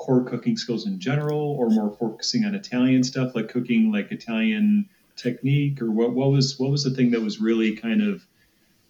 [0.00, 4.88] core cooking skills in general, or more focusing on Italian stuff, like cooking like Italian
[5.16, 8.26] technique, or what what was what was the thing that was really kind of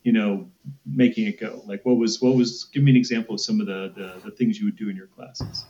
[0.02, 0.48] you know,
[0.86, 1.62] making it go?
[1.66, 2.64] Like, what was what was?
[2.72, 4.96] Give me an example of some of the the, the things you would do in
[4.96, 5.66] your classes.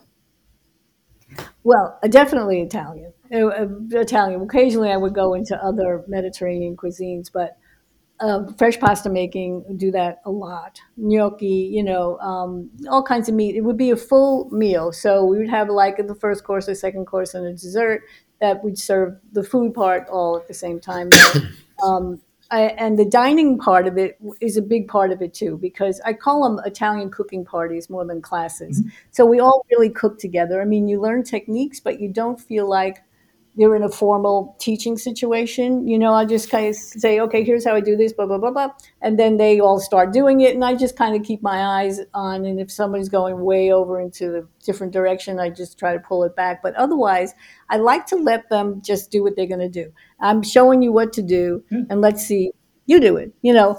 [1.62, 3.12] Well, definitely Italian.
[3.32, 4.42] Uh, uh, Italian.
[4.42, 7.56] Occasionally, I would go into other Mediterranean cuisines, but
[8.20, 10.80] uh, fresh pasta making do that a lot.
[10.96, 13.56] Gnocchi, you know, um, all kinds of meat.
[13.56, 16.74] It would be a full meal, so we would have like the first course, the
[16.74, 18.02] second course, and a dessert
[18.40, 21.10] that we'd serve the food part all at the same time.
[21.84, 25.56] um, I, and the dining part of it is a big part of it too,
[25.56, 28.80] because I call them Italian cooking parties more than classes.
[28.80, 28.90] Mm-hmm.
[29.12, 30.60] So we all really cook together.
[30.60, 33.02] I mean, you learn techniques, but you don't feel like
[33.60, 35.86] you're in a formal teaching situation.
[35.86, 38.38] You know, I just kind of say, okay, here's how I do this, blah, blah,
[38.38, 38.70] blah, blah.
[39.02, 40.54] And then they all start doing it.
[40.54, 42.46] And I just kind of keep my eyes on.
[42.46, 46.24] And if somebody's going way over into the different direction, I just try to pull
[46.24, 46.62] it back.
[46.62, 47.34] But otherwise,
[47.68, 49.92] I like to let them just do what they're going to do.
[50.20, 51.82] I'm showing you what to do, hmm.
[51.90, 52.52] and let's see
[52.86, 53.78] you do it, you know,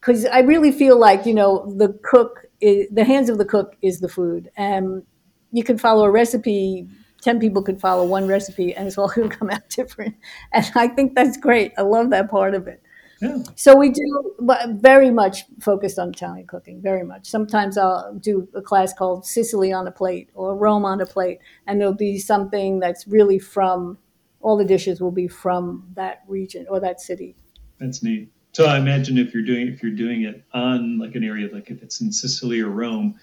[0.00, 3.44] because um, I really feel like, you know, the cook, is, the hands of the
[3.44, 4.50] cook is the food.
[4.56, 5.04] And
[5.52, 6.88] you can follow a recipe
[7.22, 10.16] 10 people could follow one recipe and it's all going to come out different.
[10.52, 11.72] And I think that's great.
[11.76, 12.82] I love that part of it.
[13.20, 13.38] Yeah.
[13.54, 14.34] So we do
[14.72, 17.26] very much focused on Italian cooking, very much.
[17.26, 21.38] Sometimes I'll do a class called Sicily on a plate or Rome on a plate,
[21.66, 23.96] and there'll be something that's really from
[24.40, 27.34] all the dishes will be from that region or that city.
[27.80, 28.30] That's neat.
[28.52, 31.70] So I imagine if you're doing if you're doing it on like an area like
[31.70, 33.18] if it's in Sicily or Rome,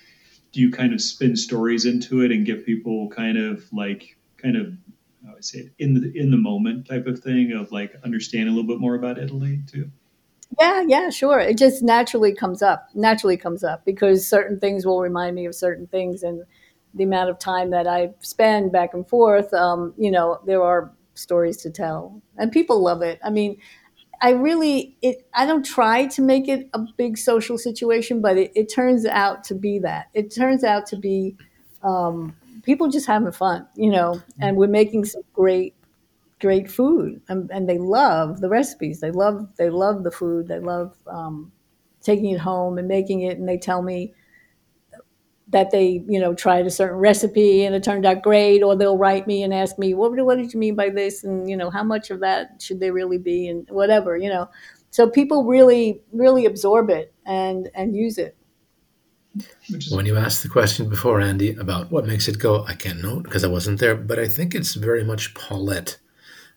[0.53, 4.55] do you kind of spin stories into it and give people kind of like kind
[4.55, 4.73] of
[5.25, 8.51] how I say in the in the moment type of thing of like understand a
[8.51, 9.91] little bit more about Italy too?
[10.59, 11.39] Yeah, yeah, sure.
[11.39, 12.87] It just naturally comes up.
[12.93, 16.43] Naturally comes up because certain things will remind me of certain things, and
[16.93, 19.51] the amount of time that I spend back and forth.
[19.53, 23.19] Um, you know, there are stories to tell, and people love it.
[23.23, 23.57] I mean,
[24.23, 28.53] I really it I don't try to make it a big social situation, but it,
[28.55, 30.09] it turns out to be that.
[30.15, 31.35] It turns out to be
[31.83, 35.75] um, people just having fun, you know, and we're making some great
[36.41, 40.59] great food and, and they love the recipes they love they love the food they
[40.59, 41.51] love um,
[42.01, 44.13] taking it home and making it and they tell me
[45.53, 48.97] that they, you know, tried a certain recipe and it turned out great, or they'll
[48.97, 51.23] write me and ask me, what, what did you mean by this?
[51.23, 54.49] And, you know, how much of that should there really be and whatever, you know.
[54.91, 58.35] So people really, really absorb it and, and use it.
[59.89, 63.21] When you asked the question before, Andy, about what makes it go, I can't know
[63.21, 65.97] because I wasn't there, but I think it's very much Paulette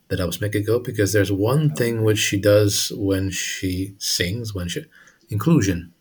[0.09, 2.03] that helps make it go because there's one thing oh.
[2.03, 4.85] which she does when she sings, when she
[5.29, 5.93] inclusion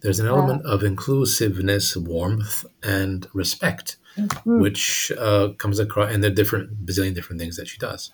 [0.00, 4.60] there's an element of inclusiveness, warmth, and respect, mm-hmm.
[4.60, 8.12] which uh, comes across, and the different bazillion different things that she does.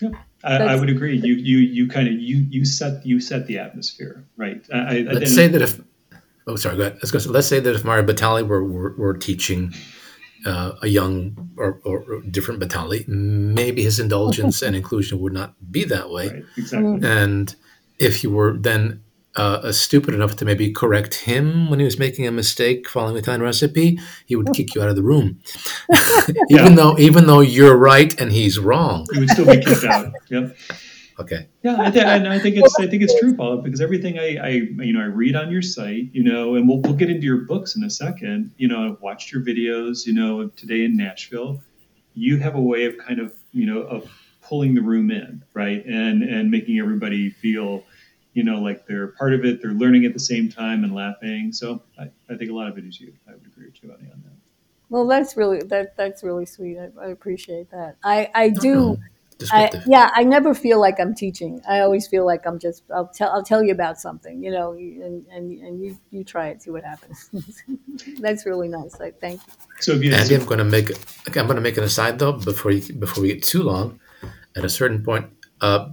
[0.00, 0.10] Yeah,
[0.44, 1.16] I, I would agree.
[1.16, 4.64] You you you kind of you you set you set the atmosphere, right?
[4.72, 5.80] I, let's say that if
[6.46, 6.94] oh sorry, go ahead.
[6.94, 7.18] Let's go.
[7.18, 9.74] So let's say that if Mario Batali were were, were teaching.
[10.44, 15.82] Uh, a young or, or, different Batali, maybe his indulgence and inclusion would not be
[15.82, 16.28] that way.
[16.28, 17.00] Right, exactly.
[17.02, 17.52] And
[17.98, 19.02] if you were then
[19.36, 23.20] uh, stupid enough to maybe correct him when he was making a mistake following the
[23.20, 25.40] Italian recipe, he would kick you out of the room,
[26.28, 26.68] even yeah.
[26.70, 29.06] though even though you're right and he's wrong.
[29.12, 30.12] He would still be kicked out.
[30.30, 30.56] Yep.
[31.18, 31.48] Okay.
[31.62, 34.36] Yeah, I th- and I think it's I think it's true, Paula, because everything I,
[34.36, 37.24] I you know I read on your site, you know, and we'll we'll get into
[37.24, 38.52] your books in a second.
[38.58, 41.62] You know, I've watched your videos, you know, today in Nashville.
[42.14, 44.10] You have a way of kind of you know of
[44.42, 47.84] pulling the room in, right, and and making everybody feel
[48.36, 51.52] you know, like they're part of it, they're learning at the same time and laughing.
[51.52, 53.14] So I, I think a lot of it is you.
[53.26, 54.32] I would agree with you on that.
[54.90, 56.76] Well, that's really that that's really sweet.
[56.78, 57.96] I, I appreciate that.
[58.04, 58.98] I I do.
[59.50, 61.62] I, yeah, I never feel like I'm teaching.
[61.68, 62.84] I always feel like I'm just.
[62.94, 63.30] I'll tell.
[63.30, 66.70] I'll tell you about something, you know, and and, and you you try it, see
[66.70, 67.30] what happens.
[68.20, 69.00] That's really nice.
[69.00, 69.52] I thank you.
[69.80, 70.90] So, you Andy, I'm going to make.
[71.26, 73.98] I'm going to make an aside though before you before we get too long.
[74.56, 75.26] At a certain point,
[75.60, 75.88] uh,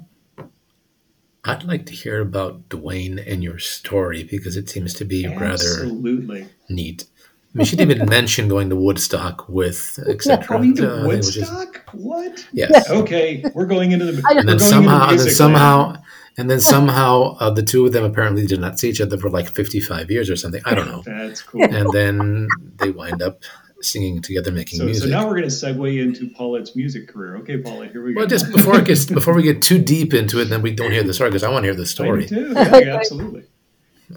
[1.45, 6.41] I'd like to hear about Duane and your story because it seems to be Absolutely.
[6.41, 7.05] rather neat.
[7.53, 10.47] I mean, she didn't even mention going to Woodstock with etc.
[10.57, 11.83] Going to uh, Woodstock?
[11.91, 12.47] What?
[12.51, 12.89] Yes.
[12.89, 14.23] Okay, we're going into the.
[14.37, 15.97] and then somehow, and then somehow,
[16.37, 19.29] and then somehow, uh, the two of them apparently did not see each other for
[19.29, 20.63] like fifty-five years or something.
[20.65, 21.03] I don't know.
[21.05, 21.63] That's cool.
[21.63, 23.43] And then they wind up
[23.83, 25.03] singing together, making so, music.
[25.03, 27.37] So now we're going to segue into Paulette's music career.
[27.37, 28.19] Okay, Paulette, here we go.
[28.21, 30.91] Well, just before it gets before we get too deep into it, then we don't
[30.91, 32.27] hear the story because I want to hear the story.
[32.27, 32.53] too.
[32.55, 33.43] Yeah, absolutely.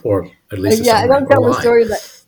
[0.03, 2.23] Or at least yeah, I don't tell the story that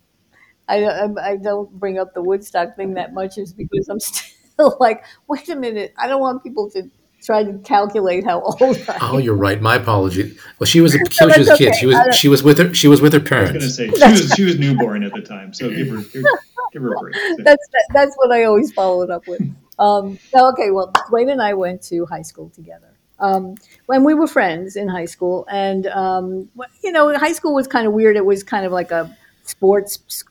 [0.68, 4.76] I, I, I don't bring up the Woodstock thing that much is because I'm still
[4.80, 6.90] like, wait a minute, I don't want people to
[7.22, 9.60] try to calculate how old I Oh, you're right.
[9.60, 10.36] My apology.
[10.58, 11.68] Well, she was a, she No, was a kid.
[11.70, 11.78] okay.
[11.78, 13.50] She was she was with her she was with her parents.
[13.50, 14.20] I was going to parents.
[14.20, 16.24] say she was she was newborn at the time, so give her give,
[16.72, 17.14] give her a break.
[17.38, 19.42] That's that's what I always follow it up with.
[19.78, 22.94] Um, okay, well, Duane and I went to high school together.
[23.20, 26.48] Um, when we were friends in high school, and um,
[26.82, 28.16] you know, high school was kind of weird.
[28.16, 30.24] It was kind of like a sports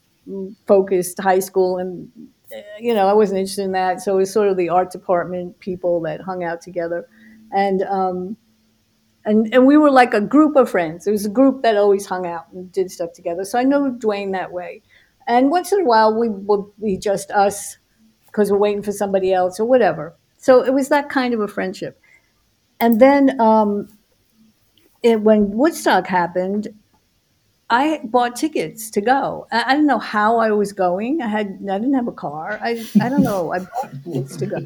[0.65, 2.09] focused high school, and
[2.55, 4.01] uh, you know, I wasn't interested in that.
[4.01, 7.07] So it was sort of the art department people that hung out together,
[7.51, 8.37] and um,
[9.25, 11.07] and and we were like a group of friends.
[11.07, 13.43] It was a group that always hung out and did stuff together.
[13.43, 14.81] So I know Duane that way.
[15.27, 17.77] And once in a while, we would be just us
[18.27, 20.15] because we're waiting for somebody else or whatever.
[20.37, 21.99] So it was that kind of a friendship.
[22.79, 23.89] And then um,
[25.03, 26.67] it, when Woodstock happened,
[27.69, 29.47] I bought tickets to go.
[29.51, 31.21] I, I didn't know how I was going.
[31.21, 32.59] I had I didn't have a car.
[32.61, 33.53] I I don't know.
[33.53, 34.59] I bought tickets to go.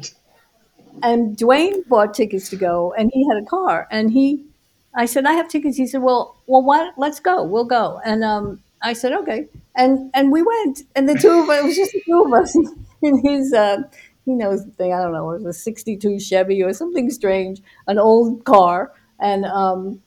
[1.02, 3.88] And Duane bought tickets to go, and he had a car.
[3.90, 4.44] And he,
[4.94, 5.76] I said, I have tickets.
[5.76, 6.94] He said, Well, well, what?
[6.98, 7.42] Let's go.
[7.44, 8.00] We'll go.
[8.04, 9.48] And um, I said, Okay.
[9.74, 12.32] And and we went, and the two of us, it was just the two of
[12.32, 12.54] us
[13.02, 13.78] in his, uh,
[14.24, 14.92] he knows the thing.
[14.92, 15.30] I don't know.
[15.30, 20.02] It was a '62 Chevy or something strange, an old car, and um,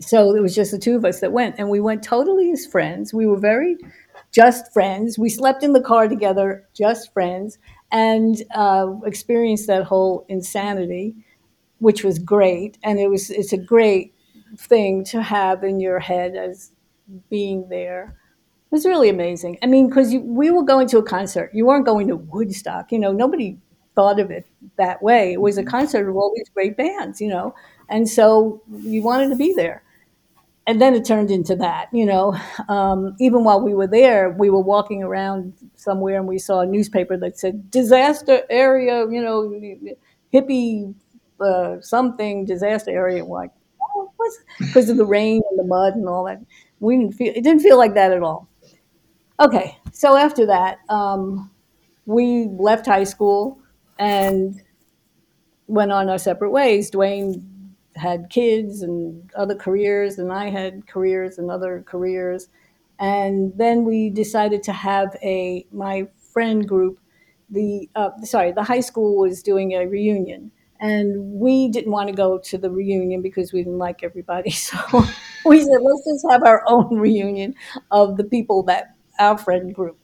[0.00, 2.66] so it was just the two of us that went, and we went totally as
[2.66, 3.14] friends.
[3.14, 3.76] We were very
[4.32, 5.18] just friends.
[5.18, 7.58] We slept in the car together, just friends,
[7.92, 11.14] and uh, experienced that whole insanity,
[11.78, 12.78] which was great.
[12.82, 14.14] And it was it's a great
[14.56, 16.72] thing to have in your head as
[17.28, 18.16] being there.
[18.70, 19.58] It was really amazing.
[19.62, 21.50] I mean, because we were going to a concert.
[21.52, 22.92] You weren't going to Woodstock.
[22.92, 23.58] You know, nobody
[23.96, 24.46] thought of it
[24.78, 25.32] that way.
[25.32, 27.20] It was a concert of all these great bands.
[27.20, 27.54] You know,
[27.88, 29.82] and so you wanted to be there
[30.66, 32.36] and then it turned into that you know
[32.68, 36.66] um, even while we were there we were walking around somewhere and we saw a
[36.66, 39.50] newspaper that said disaster area you know
[40.32, 40.94] hippie
[41.40, 43.50] uh, something disaster area like
[43.82, 44.12] oh,
[44.58, 46.40] because of the rain and the mud and all that
[46.80, 48.48] we didn't feel it didn't feel like that at all
[49.38, 51.50] okay so after that um,
[52.06, 53.58] we left high school
[53.98, 54.60] and
[55.66, 57.50] went on our separate ways Duane
[57.96, 62.48] had kids and other careers, and I had careers and other careers.
[62.98, 66.98] And then we decided to have a my friend group.
[67.50, 72.14] The uh, sorry, the high school was doing a reunion, and we didn't want to
[72.14, 74.50] go to the reunion because we didn't like everybody.
[75.42, 77.54] So we said, let's just have our own reunion
[77.90, 79.98] of the people that our friend group.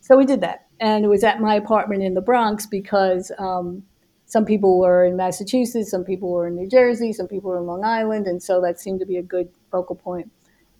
[0.00, 3.32] So we did that, and it was at my apartment in the Bronx because.
[3.38, 3.84] Um,
[4.26, 7.66] some people were in Massachusetts, some people were in New Jersey, some people were in
[7.66, 10.30] Long Island, and so that seemed to be a good focal point.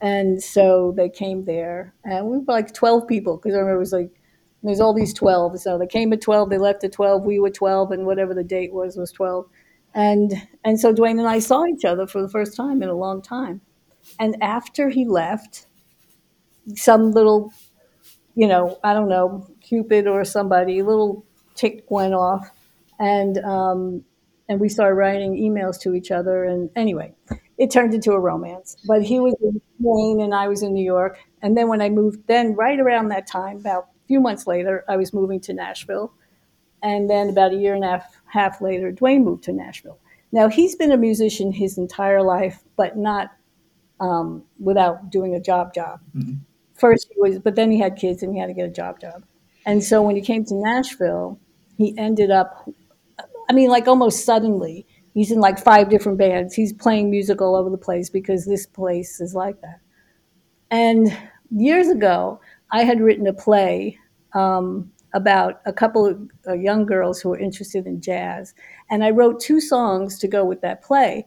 [0.01, 3.81] And so they came there, and we were like 12 people because I remember it
[3.81, 4.11] was like
[4.65, 5.61] there's all these 12.
[5.61, 8.45] So they came at 12, they left at 12, we were 12, and whatever the
[8.45, 9.47] date was was 12.
[9.95, 10.33] And
[10.65, 13.23] and so Duane and I saw each other for the first time in a long
[13.23, 13.61] time.
[14.19, 15.67] And after he left,
[16.75, 17.53] some little,
[18.35, 21.25] you know, I don't know, Cupid or somebody, little
[21.55, 22.51] tick went off
[22.99, 24.05] and um,
[24.49, 26.45] and we started writing emails to each other.
[26.45, 27.15] And anyway,
[27.59, 28.77] it turned into a romance.
[28.87, 31.19] But he was in Maine and I was in New York.
[31.43, 34.97] And then when I moved, then right around that time, about few months later, I
[34.97, 36.13] was moving to Nashville.
[36.83, 39.99] And then about a year and a half, half later, Duane moved to Nashville.
[40.33, 43.31] Now he's been a musician his entire life, but not
[44.01, 46.01] um, without doing a job job.
[46.15, 46.39] Mhm.
[46.75, 49.01] First he was, but then he had kids and he had to get a job
[49.01, 49.25] job.
[49.65, 51.39] And so when he came to Nashville,
[51.79, 52.69] he ended up
[53.49, 56.55] I mean, like almost suddenly, he's in like five different bands.
[56.55, 59.81] He's playing music all over the place because this place is like that.
[60.71, 61.17] And
[61.51, 62.41] years ago,
[62.73, 63.99] I had written a play
[64.35, 68.55] um, about a couple of uh, young girls who were interested in jazz.
[68.91, 71.27] And I wrote two songs to go with that play.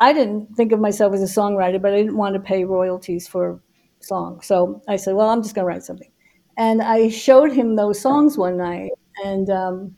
[0.00, 3.28] I didn't think of myself as a songwriter, but I didn't want to pay royalties
[3.28, 3.60] for
[4.00, 4.46] songs.
[4.46, 6.10] So I said, well, I'm just going to write something.
[6.56, 8.90] And I showed him those songs one night,
[9.24, 9.96] and um,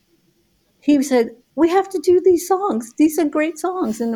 [0.80, 2.92] he said, we have to do these songs.
[2.98, 4.00] These are great songs.
[4.00, 4.14] And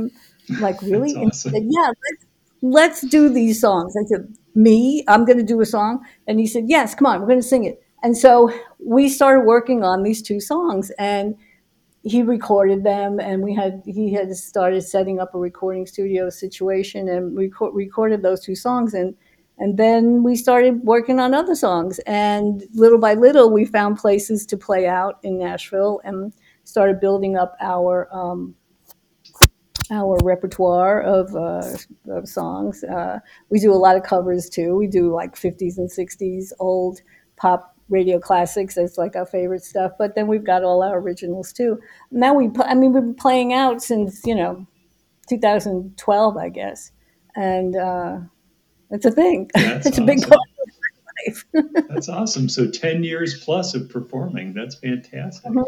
[0.50, 1.14] I'm like, really?
[1.14, 2.26] And he said, yeah, let's,
[2.62, 3.94] let's do these songs.
[3.96, 5.04] I said, me?
[5.08, 6.04] I'm going to do a song?
[6.26, 7.82] And he said, yes, come on, we're going to sing it.
[8.02, 8.52] And so
[8.84, 11.36] we started working on these two songs and
[12.02, 17.08] he recorded them and we had he had started setting up a recording studio situation
[17.08, 19.16] and reco- recorded those two songs and
[19.58, 24.46] and then we started working on other songs and little by little we found places
[24.46, 26.32] to play out in Nashville and
[26.62, 28.54] started building up our um,
[29.90, 31.76] our repertoire of, uh,
[32.10, 32.84] of songs.
[32.84, 33.20] Uh,
[33.50, 34.76] we do a lot of covers too.
[34.76, 37.00] We do like 50s and 60s old
[37.36, 38.74] pop radio classics.
[38.74, 39.92] That's like our favorite stuff.
[39.98, 41.80] But then we've got all our originals too.
[42.10, 44.66] Now we, I mean, we've been playing out since you know,
[45.28, 46.90] 2012, I guess,
[47.36, 48.18] and uh,
[48.90, 49.50] it's a thing.
[49.54, 51.44] That's it's a big part of my life.
[51.88, 52.48] That's awesome.
[52.48, 54.52] So 10 years plus of performing.
[54.54, 55.50] That's fantastic.
[55.50, 55.64] Mhm.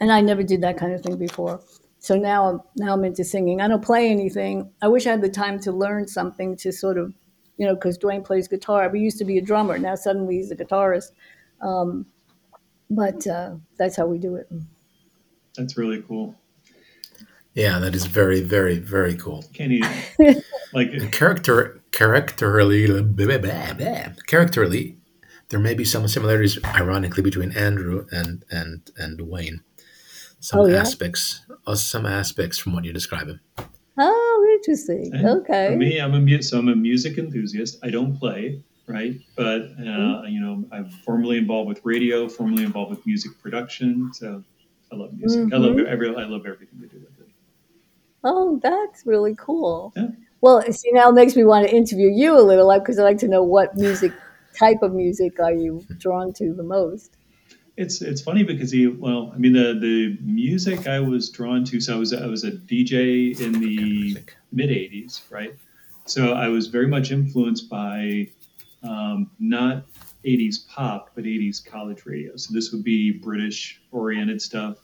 [0.00, 1.60] and I never did that kind of thing before.
[2.06, 3.60] So now, I'm now I'm into singing.
[3.60, 4.70] I don't play anything.
[4.80, 7.12] I wish I had the time to learn something to sort of,
[7.56, 8.88] you know, because Duane plays guitar.
[8.88, 9.76] We used to be a drummer.
[9.76, 11.10] Now suddenly he's a guitarist.
[11.60, 12.06] Um,
[12.88, 14.48] but uh, that's how we do it.
[15.56, 16.36] That's really cool.
[17.54, 19.44] Yeah, that is very, very, very cool.
[19.52, 20.42] Can't even,
[20.72, 24.96] like, character, characterly, blah, blah, blah, characterly,
[25.48, 29.62] there may be some similarities, ironically, between Andrew and and and Duane.
[30.38, 30.80] Some Oh, yeah?
[30.80, 31.40] aspects,
[31.74, 33.40] some aspects from what you're describing.
[33.98, 35.10] Oh, interesting.
[35.14, 35.70] And Okay.
[35.70, 37.78] For me, I'm a mu- so I'm a music enthusiast.
[37.82, 39.14] I don't play, right?
[39.36, 40.26] But uh, Mm-hmm.
[40.28, 44.10] you know, I'm formerly involved with radio, formerly involved with music production.
[44.12, 44.44] So
[44.92, 45.52] I love music.
[45.52, 45.86] I love Mhm.
[45.86, 46.08] every.
[46.14, 47.28] I love everything to do with it.
[48.24, 49.92] Oh, that's really cool.
[49.96, 50.08] Yeah.
[50.42, 53.18] Well, see, now it makes me want to interview you a little, because I'd like
[53.18, 54.12] to know what music
[54.58, 57.16] type of music are you drawn to the most?
[57.76, 61.80] It's it's funny because he well, I mean the the music I was drawn to.
[61.80, 64.18] So I was I was a DJ in the
[64.52, 65.54] mid '80s, right?
[66.06, 68.28] So I was very much influenced by
[68.82, 69.84] um, not
[70.24, 72.36] 80s pop, but 80s college radio.
[72.36, 74.78] So this would be British oriented stuff.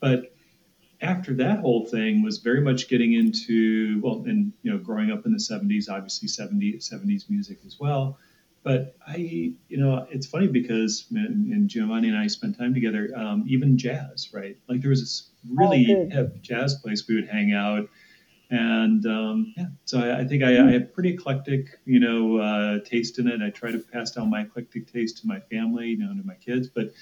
[0.00, 0.34] But
[1.00, 5.26] after that whole thing was very much getting into well, and you know, growing up
[5.26, 8.18] in the 70s, obviously 70s 70s music as well.
[8.64, 13.10] But I, you know, it's funny because and and Giovanni and I spent time together.
[13.16, 14.56] Um, even jazz, right?
[14.68, 17.88] Like there was this really Oh, hip jazz place we would hang out,
[18.50, 19.66] and um, yeah.
[19.84, 23.42] So I, I think I, I have pretty eclectic, you know, uh, taste in it.
[23.42, 26.34] I try to pass down my eclectic taste to my family, you know, to my
[26.36, 26.68] kids.
[26.68, 26.92] But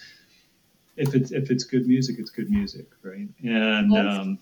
[0.96, 3.28] if it's if it's good music, it's good music, right?
[3.42, 4.38] And um,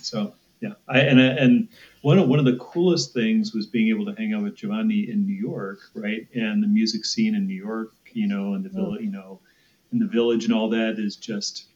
[0.00, 1.68] so yeah, I and and
[2.02, 5.10] one of one of the coolest things was being able to hang out with Giovanni
[5.10, 6.26] in New York, right?
[6.34, 9.40] And the music scene in New York, you know, and the village, you know,
[9.92, 11.66] in the village and all that is just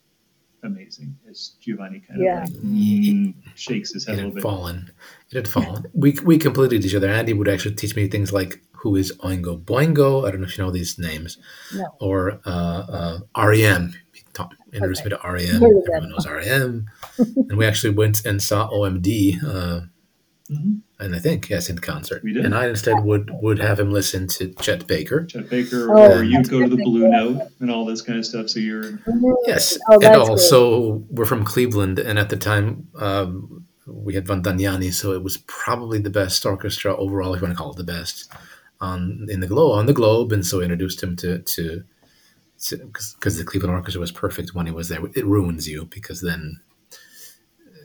[0.62, 1.16] amazing.
[1.28, 2.44] As Giovanni kind Yeah.
[2.44, 4.42] of like mm, shakes his It head a little had bit.
[4.42, 4.90] fallen.
[5.30, 5.84] It had fallen.
[5.94, 7.08] We we completed each other.
[7.08, 10.26] Andy would actually teach me things like who is Oingo Boingo.
[10.26, 11.38] I don't know if you know these names.
[11.74, 11.84] No.
[12.00, 13.94] Or uh, uh, REM.
[14.12, 15.60] He taught, introduced me to REM.
[15.60, 15.84] Heard of.
[15.94, 16.86] Everyone knows REM.
[17.18, 19.42] and we actually went and saw OMD.
[19.44, 19.80] Uh,
[20.56, 22.22] hmm and I think yes, in concert.
[22.22, 22.44] We did.
[22.44, 25.24] And I instead would would have him listen to Chet Baker.
[25.24, 26.84] Chet Baker, Oh, or you go to the good.
[26.84, 28.48] Blue Note and all this kind of stuff.
[28.48, 29.00] So you're
[29.46, 30.30] Yes, Oh, and that's good.
[30.30, 35.24] also we're from Cleveland, and at the time um, we had von Dohnányi, so it
[35.24, 38.32] was probably the best orchestra overall, if you want to call it the best,
[38.80, 40.30] on in the globe on the globe.
[40.30, 41.82] And so I introduced him to to
[42.70, 45.00] because the Cleveland Orchestra was perfect when he was there.
[45.16, 46.60] It ruins you because then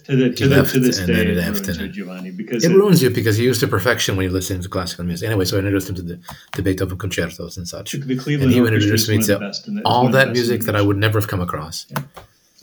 [0.07, 1.87] to the He to, the, to this and day then it it ruins left you,
[1.89, 4.69] Giovanni, because it it- ruins you because you're used to perfection when you listen to
[4.69, 5.27] classical music.
[5.29, 6.19] Anyway, so I introduced him to the
[6.55, 7.91] to Beethoven concertos and such.
[7.91, 10.11] the Cleveland And he Orchestra introduced me one of the to the- All one of
[10.13, 11.85] the that music that I would never have come across.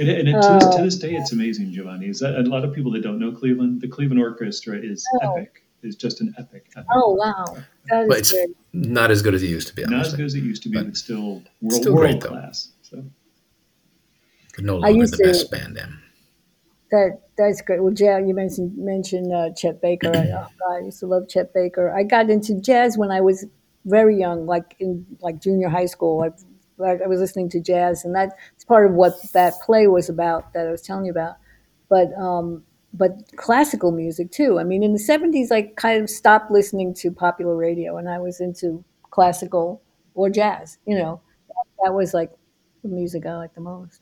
[0.00, 0.58] And, and it, to, Oh.
[0.58, 1.36] this, to this day, it's oh.
[1.36, 2.08] amazing, Giovanni.
[2.08, 3.80] Is that a lot of people that don't know Cleveland?
[3.80, 5.34] The Cleveland Orchestra is Oh.
[5.36, 5.60] epic.
[5.84, 6.64] Is just an epic.
[6.76, 7.44] epic Oh, wow.
[7.90, 8.54] That But is it's good.
[8.72, 9.84] not as good as it used to be.
[9.84, 12.22] Not as good as it used to be, But but still world, still great, world
[12.22, 12.28] though.
[12.30, 12.70] class.
[12.82, 13.04] So
[14.60, 15.76] No I longer used the to- best band.
[15.76, 15.86] Yeah.
[16.90, 17.82] That that's great.
[17.82, 18.26] Well, jazz.
[18.26, 20.08] You mentioned mentioned uh, Chet Baker.
[20.14, 21.94] I, oh God, I used to love Chet Baker.
[21.94, 23.46] I got into jazz when I was
[23.84, 26.22] very young, like in like junior high school.
[26.22, 26.30] I,
[26.76, 28.34] like I was listening to jazz, and that's
[28.66, 31.36] part of what that play was about that I was telling you about.
[31.88, 32.62] But um,
[32.92, 34.58] but classical music too.
[34.58, 38.18] I mean, in the seventies, I kind of stopped listening to popular radio, and I
[38.18, 39.82] was into classical
[40.14, 40.78] or jazz.
[40.86, 41.20] You know,
[41.82, 42.30] that was like
[42.82, 44.00] the music I liked the most.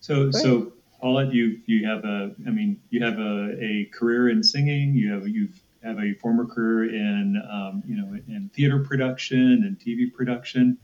[0.00, 0.34] so Great.
[0.34, 0.72] so
[1.02, 4.94] Paulette, you you have a I mean you have a, a career in singing.
[4.94, 5.48] You have you
[5.82, 10.78] have a former career in um, you know in theater production and TV production,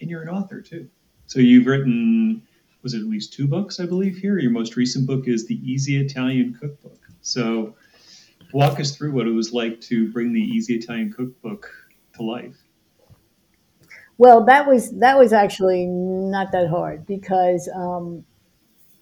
[0.00, 0.88] and you're an author too.
[1.26, 2.42] So you've written
[2.82, 4.38] was it at least two books I believe here.
[4.38, 7.00] Your most recent book is the Easy Italian Cookbook.
[7.20, 7.74] So
[8.52, 11.68] walk us through what it was like to bring the Easy Italian Cookbook
[12.14, 12.56] to life.
[14.16, 18.24] Well, that was that was actually not that hard because um,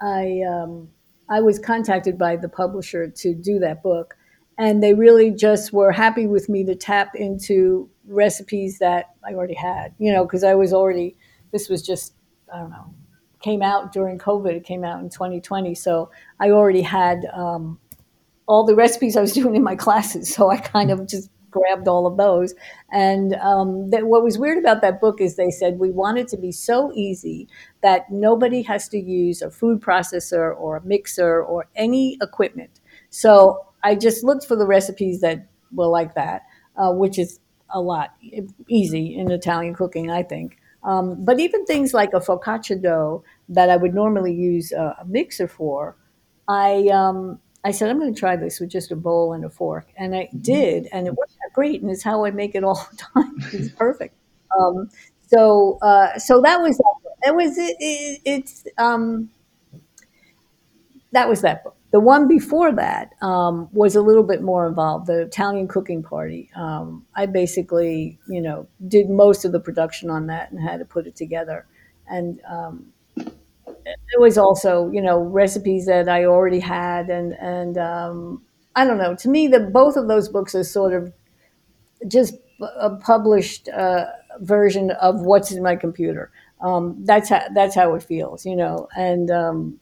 [0.00, 0.88] I um,
[1.28, 4.16] I was contacted by the publisher to do that book,
[4.58, 9.54] and they really just were happy with me to tap into recipes that I already
[9.54, 9.94] had.
[9.98, 11.16] You know, because I was already
[11.52, 12.14] this was just
[12.52, 12.94] I don't know
[13.40, 14.52] came out during COVID.
[14.52, 17.78] It came out in 2020, so I already had um,
[18.46, 20.32] all the recipes I was doing in my classes.
[20.34, 22.54] So I kind of just grabbed all of those.
[22.90, 26.28] And um, that, what was weird about that book is they said we want it
[26.28, 27.48] to be so easy
[27.82, 32.80] that nobody has to use a food processor or a mixer or any equipment.
[33.10, 36.42] So I just looked for the recipes that were like that,
[36.76, 37.40] uh, which is
[37.70, 38.14] a lot
[38.68, 40.58] easy in Italian cooking, I think.
[40.84, 45.04] Um, but even things like a focaccia dough that I would normally use a, a
[45.06, 45.96] mixer for,
[46.48, 49.50] I um, I said I'm going to try this with just a bowl and a
[49.50, 52.64] fork, and I did, and it worked out great, and it's how I make it
[52.64, 53.34] all the time.
[53.52, 54.14] It's perfect.
[54.58, 54.90] Um,
[55.26, 56.80] so uh, so that was
[57.22, 59.30] that was it, it, it's um,
[61.12, 61.76] that was that book.
[61.90, 65.06] The one before that um, was a little bit more involved.
[65.06, 66.50] The Italian Cooking Party.
[66.54, 70.84] Um, I basically, you know, did most of the production on that and had to
[70.84, 71.66] put it together.
[72.06, 72.92] And um,
[74.12, 78.42] it was also, you know, recipes that I already had, and and um,
[78.74, 79.14] I don't know.
[79.16, 81.12] To me, the both of those books are sort of
[82.08, 84.06] just a published uh,
[84.40, 86.30] version of what's in my computer.
[86.60, 88.88] Um, that's how that's how it feels, you know.
[88.96, 89.80] And um,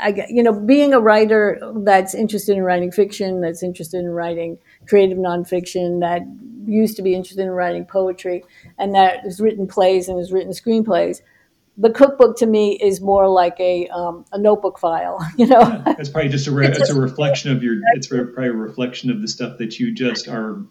[0.00, 4.58] I, you know, being a writer that's interested in writing fiction, that's interested in writing
[4.88, 6.22] creative nonfiction, that
[6.70, 8.42] used to be interested in writing poetry,
[8.78, 11.20] and that has written plays and has written screenplays.
[11.78, 15.18] The cookbook to me is more like a um, a notebook file.
[15.36, 17.76] You know, yeah, it's probably just a re- it's, it's a reflection of your.
[17.94, 20.62] It's probably a reflection of the stuff that you just are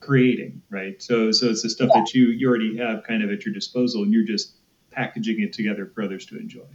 [0.00, 1.00] creating, right?
[1.02, 2.00] So so it's the stuff yeah.
[2.00, 4.54] that you you already have kind of at your disposal, and you're just
[4.90, 6.66] packaging it together for others to enjoy.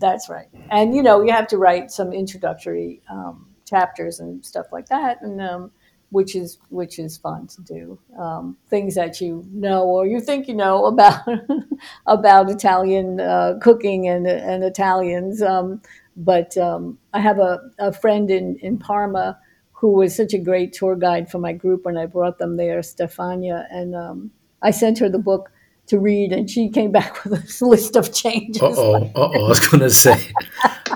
[0.00, 0.48] That's right.
[0.70, 5.20] And, you know, you have to write some introductory um, chapters and stuff like that.
[5.22, 5.72] And, um,
[6.10, 7.98] which is which is fun to do.
[8.18, 11.20] Um, things that you know or you think you know about
[12.06, 15.42] about Italian uh, cooking and and Italians.
[15.42, 15.80] Um,
[16.16, 19.38] but um, I have a, a friend in in Parma
[19.72, 22.80] who was such a great tour guide for my group when I brought them there,
[22.80, 24.30] Stefania, and um,
[24.60, 25.50] I sent her the book
[25.86, 28.62] to read, and she came back with a list of changes.
[28.62, 30.32] oh, oh, I was going to say,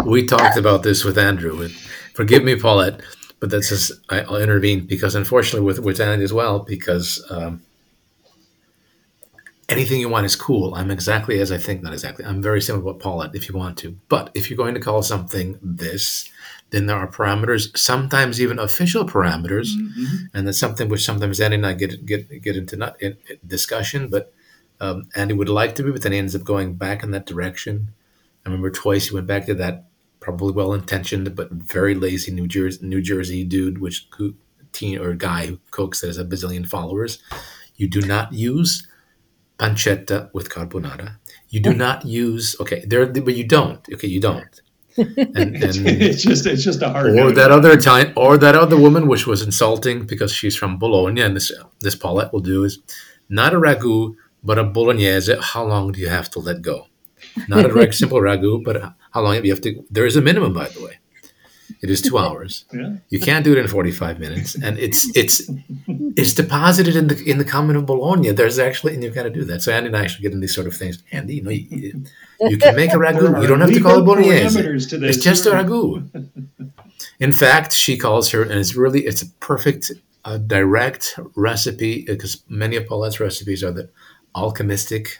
[0.04, 1.62] we talked about this with Andrew.
[1.62, 1.72] And
[2.14, 3.00] forgive me, Paulette,
[3.44, 7.62] but that's just I, will intervene because unfortunately with with Andy as well because um,
[9.68, 10.74] anything you want is cool.
[10.74, 12.24] I'm exactly as I think, not exactly.
[12.24, 15.02] I'm very similar with Paulette if you want to, but if you're going to call
[15.02, 16.30] something this.
[16.70, 20.24] Then there are parameters, sometimes even official parameters, mm-hmm.
[20.32, 24.08] and that's something which sometimes Andy and I get get get into not in discussion,
[24.08, 24.32] but
[24.80, 27.10] um, and he would like to be, but then he ends up going back in
[27.10, 27.88] that direction.
[28.46, 29.84] I remember twice he went back to that
[30.24, 34.34] probably well intentioned but very lazy New Jersey New Jersey dude, which who,
[34.72, 37.18] teen or guy who cooks that has a bazillion followers.
[37.76, 38.88] You do not use
[39.58, 41.18] pancetta with carbonara.
[41.50, 43.86] You do not use okay there, but you don't.
[43.94, 44.54] Okay, you don't.
[44.96, 45.74] And, and
[46.06, 47.06] it's just it's just a hard.
[47.06, 47.34] Or note.
[47.34, 51.34] that other Italian, or that other woman, which was insulting because she's from Bologna, and
[51.34, 51.50] this
[51.80, 52.78] this Paulette will do is
[53.28, 54.14] not a ragu,
[54.44, 56.86] but a bolognese, how long do you have to let go?
[57.48, 59.84] Not a simple ragu, but how long you have to?
[59.90, 60.98] There is a minimum, by the way.
[61.80, 62.64] It is two hours.
[62.72, 62.96] Yeah.
[63.08, 65.48] You can't do it in forty-five minutes, and it's it's
[65.88, 68.32] it's deposited in the in the common of Bologna.
[68.32, 69.62] There's actually, and you've got to do that.
[69.62, 71.02] So Andy and I actually get in these sort of things.
[71.12, 72.04] Andy, you know, you,
[72.40, 73.40] you can make a ragu.
[73.40, 74.58] You don't have to call it bolognese.
[74.58, 76.10] It's just a ragu.
[77.20, 79.92] In fact, she calls her, and it's really it's a perfect,
[80.24, 83.88] uh, direct recipe because many of Paulette's recipes are the
[84.34, 85.18] alchemistic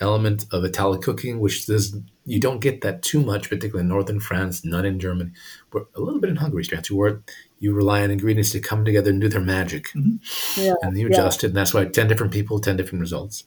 [0.00, 1.96] element of Italian cooking, which does
[2.28, 5.30] you don't get that too much, particularly in northern France, none in Germany,
[5.70, 7.22] but a little bit in Hungary, to where
[7.58, 10.60] you rely on ingredients to come together and do their magic, mm-hmm.
[10.60, 11.46] yeah, and you adjust yeah.
[11.46, 13.44] it, and that's why ten different people, ten different results,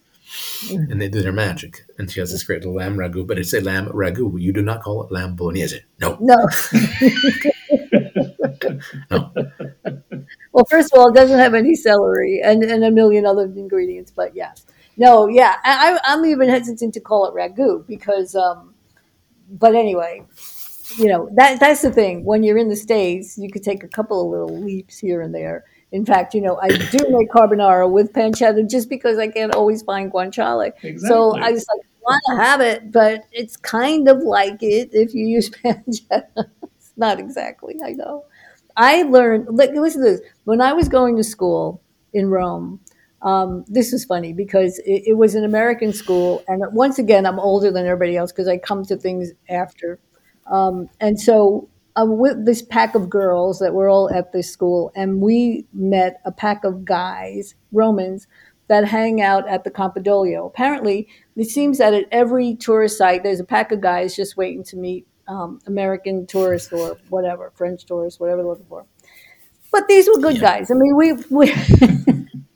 [0.66, 0.92] mm-hmm.
[0.92, 1.86] and they do their magic.
[1.98, 4.42] And she has this great little lamb ragu, but it's a lamb ragu.
[4.42, 5.82] You do not call it lamb bolognese.
[6.00, 6.48] No, no.
[9.12, 9.32] no.
[10.54, 14.12] Well, first of all, it doesn't have any celery and, and a million other ingredients,
[14.12, 14.54] but yeah.
[14.98, 18.71] No, yeah, I, I'm even hesitant to call it ragu because, um,
[19.52, 20.24] but anyway,
[20.98, 22.24] you know that that's the thing.
[22.26, 25.34] When you're in the states, you could take a couple of little leaps here and
[25.34, 25.66] there.
[25.92, 29.82] In fact, you know, I do make carbonara with pancetta just because I can't always
[29.82, 30.72] find guanciale.
[30.84, 30.98] Exactly.
[31.00, 35.14] So I just like want to have it, but it's kind of like it if
[35.14, 36.24] you use pancetta.
[36.78, 38.26] it's not exactly, I know.
[38.78, 39.48] I learned.
[39.50, 40.22] Listen to this.
[40.46, 41.82] When I was going to school
[42.14, 42.80] in Rome,
[43.22, 47.40] um, this was funny because it, it, was an American school, and once again, I'm
[47.40, 50.00] older than everybody else because I come to things after.
[50.52, 54.92] Um, and so I'm with this pack of girls that were all at this school,
[54.96, 58.28] and we met a pack of guys, Romans,
[58.70, 60.48] that hang out at the Campidoglio.
[60.48, 64.64] Apparently, it seems that at every tourist site, there's a pack of guys just waiting
[64.64, 68.86] to meet um, American tourists or whatever, French tourists, whatever they're looking for.
[69.72, 70.42] but these were good Yeah.
[70.60, 70.72] guys.
[70.72, 71.54] I mean, we we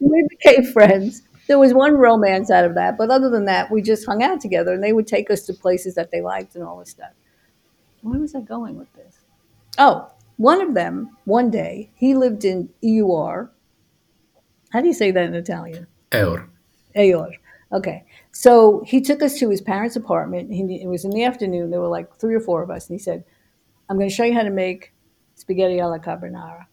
[0.09, 1.21] we became friends.
[1.47, 4.41] There was one romance out of that, but other than that, we just hung out
[4.41, 7.11] together, and they would take us to places that they liked and all this stuff.
[8.01, 9.19] Where was I going with this?
[9.77, 13.51] Oh, one of them, one day, he lived in EUR.
[14.71, 15.87] How do you say that in Italian?
[16.13, 16.49] Eur.
[16.95, 17.31] Ayor.
[17.71, 18.05] Okay.
[18.31, 20.51] So he took us to his parents' apartment.
[20.51, 21.71] He, it was in the afternoon.
[21.71, 22.89] There were like three or four of us.
[22.89, 23.23] And he said,
[23.89, 24.93] I'm going to show you how to make
[25.35, 26.65] spaghetti alla carbonara.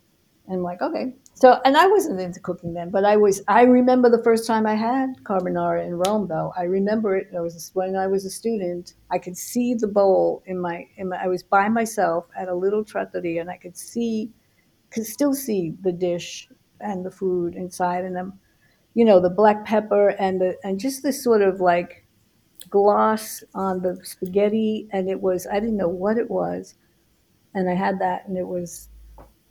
[0.53, 1.15] And I'm like, okay.
[1.33, 4.67] So, and I wasn't into cooking then, but I was, I remember the first time
[4.67, 6.53] I had carbonara in Rome, though.
[6.57, 7.29] I remember it.
[7.35, 11.09] I was, when I was a student, I could see the bowl in my, in
[11.09, 14.31] my I was by myself at a little trattoria and I could see,
[14.91, 16.49] could still see the dish
[16.81, 18.05] and the food inside.
[18.05, 18.39] And I'm,
[18.95, 22.05] you know, the black pepper and the and just this sort of like
[22.69, 26.75] gloss on the spaghetti, and it was I didn't know what it was,
[27.55, 28.89] and I had that, and it was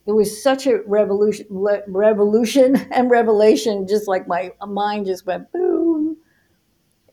[0.05, 1.45] it was such a revolution,
[1.87, 3.87] revolution and revelation.
[3.87, 6.17] Just like my mind just went boom.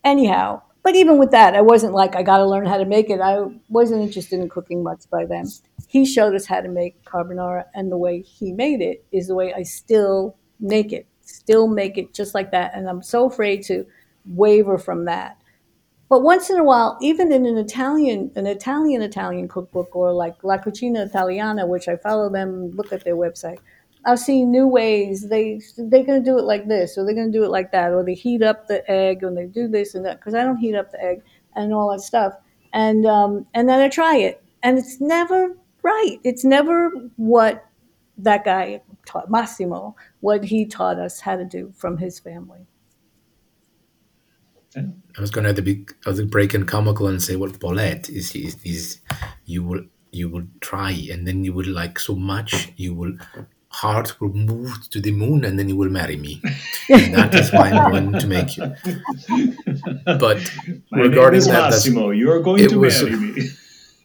[0.04, 3.10] Anyhow, but even with that, I wasn't like I got to learn how to make
[3.10, 3.20] it.
[3.20, 5.46] I wasn't interested in cooking much by then.
[5.88, 9.34] He showed us how to make carbonara, and the way he made it is the
[9.34, 11.06] way I still make it.
[11.22, 13.86] Still make it just like that, and I'm so afraid to
[14.26, 15.37] waver from that.
[16.08, 20.42] But once in a while, even in an Italian, an Italian Italian cookbook or like
[20.42, 23.58] La Cucina Italiana, which I follow them, look at their website,
[24.06, 25.28] I'll see new ways.
[25.28, 28.02] They they're gonna do it like this, or they're gonna do it like that, or
[28.02, 30.18] they heat up the egg and they do this and that.
[30.18, 31.22] Because I don't heat up the egg
[31.56, 32.34] and all that stuff,
[32.72, 36.18] and um, and then I try it, and it's never right.
[36.24, 37.66] It's never what
[38.16, 42.66] that guy taught Massimo, what he taught us how to do from his family.
[44.76, 48.56] I was going to be I was breaking comical and say what Paulette is, is
[48.64, 49.00] is
[49.46, 53.14] you will you will try and then you will like so much you will
[53.70, 56.40] heart will move to the moon and then you will marry me.
[56.88, 58.74] And that is why I'm going to make you.
[60.04, 60.38] But
[60.90, 62.10] My regarding name is that, Massimo.
[62.10, 63.50] You are going to was- marry me.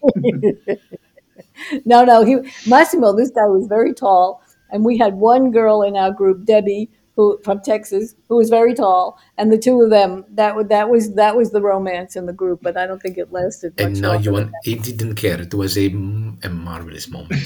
[1.86, 2.38] No, no, he
[2.68, 3.14] Massimo.
[3.16, 4.42] This guy was very tall,
[4.72, 8.74] and we had one girl in our group, Debbie, who from Texas, who was very
[8.74, 12.26] tall, and the two of them that was that was that was the romance in
[12.26, 12.62] the group.
[12.62, 15.40] But I don't think it lasted much and now you want it didn't care.
[15.40, 17.42] It was a, a marvelous moment.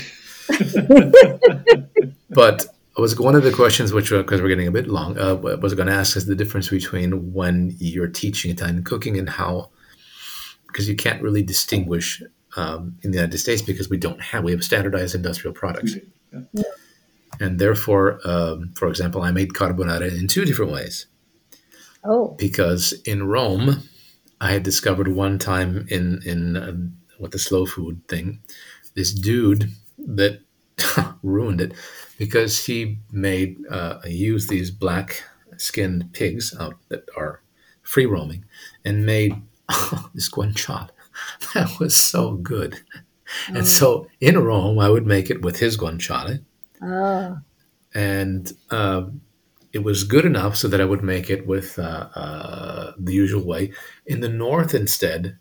[2.30, 5.36] but I was one of the questions, which because we're getting a bit long, uh,
[5.36, 9.70] was going to ask is the difference between when you're teaching Italian cooking and how,
[10.68, 12.24] because you can't really distinguish
[12.56, 15.96] um, in the United States because we don't have we have standardized industrial products,
[16.54, 16.64] Yeah.
[17.40, 21.08] And therefore, um, for example, I made carbonara in two different ways.
[22.04, 23.84] Oh, because in Rome,
[24.40, 26.74] I had discovered one time in in uh,
[27.18, 28.40] what the slow food thing,
[28.96, 30.42] this dude that
[31.24, 31.74] ruined it
[32.18, 35.24] because he made uh, used these black
[35.58, 37.42] skinned pigs out that are
[37.82, 38.46] free roaming
[38.86, 39.34] and made
[40.14, 40.90] this guanciale.
[41.56, 42.80] That was so good.
[43.48, 46.44] And so in Rome, I would make it with his guanciale
[46.82, 47.38] oh,
[47.94, 49.22] and um,
[49.74, 53.46] it was good enough so that I would make it with uh, uh, the usual
[53.46, 53.72] way.
[54.06, 55.38] In the north, instead,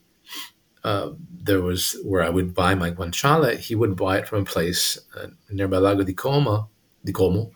[0.84, 1.10] uh,
[1.42, 3.58] there was where I would buy my guanciale.
[3.58, 6.70] He would buy it from a place uh, nearby Lago di Como,
[7.04, 7.50] di Como,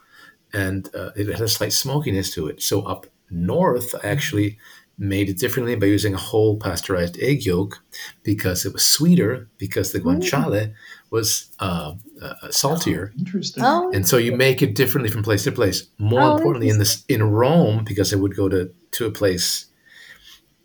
[0.53, 2.63] and uh, it had a slight smokiness to it.
[2.63, 4.59] So up north, I actually
[4.99, 7.83] made it differently by using a whole pasteurized egg yolk
[8.23, 10.75] because it was sweeter because the guanciale
[11.11, 13.13] was uh, uh, saltier.
[13.19, 13.65] Interesting.
[13.65, 15.89] oh, And so you make it differently from place to place.
[15.99, 19.67] More Oh, importantly, in this in Rome, because I would go to to a place,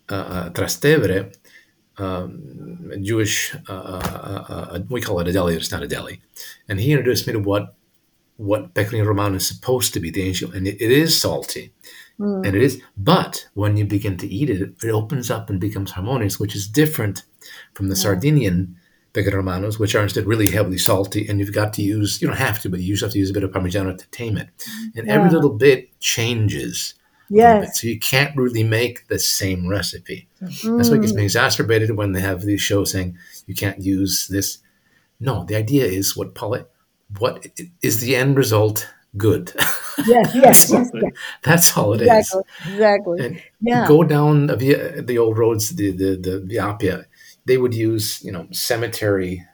[0.08, 1.34] uh, uh, Trastevere,
[1.98, 5.54] um, a Jewish, uh, uh, uh, we call it a deli.
[5.56, 6.20] It's not a deli,
[6.68, 7.74] and he introduced me to what
[8.38, 11.72] what pecorino romano is supposed to be, the angel, and it, it is salty,
[12.20, 12.80] mm, and it is.
[12.96, 16.68] But when you begin to eat it, it opens up and becomes harmonious, which is
[16.68, 17.22] different
[17.74, 18.02] from the Yeah.
[18.02, 18.76] Sardinian
[19.16, 22.36] pecorino romanos, which are instead really heavily salty, and you've got to use you don't
[22.36, 24.48] have to, but you usually have to use a bit of Parmigiano to tame it,
[24.94, 26.94] and every little bit changes.
[27.28, 27.80] yes.
[27.80, 30.28] So you can't really make the same recipe.
[30.40, 33.80] That's why it gets Mm, me exacerbated when they have these shows saying you can't
[33.82, 34.58] use this.
[35.18, 36.58] No, the idea is what Paul,
[37.18, 37.46] what
[37.82, 39.52] is the end result good?
[40.06, 41.00] yes, yes, yes, Exactly.
[41.04, 41.12] yes,
[41.42, 42.08] That's all it is.
[42.08, 43.42] exactly, exactly.
[43.60, 43.86] Yeah.
[43.88, 47.04] go down the, the old roads, the the the Via Appia.
[47.46, 49.44] They would use you know cemetery.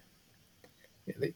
[1.07, 1.35] They,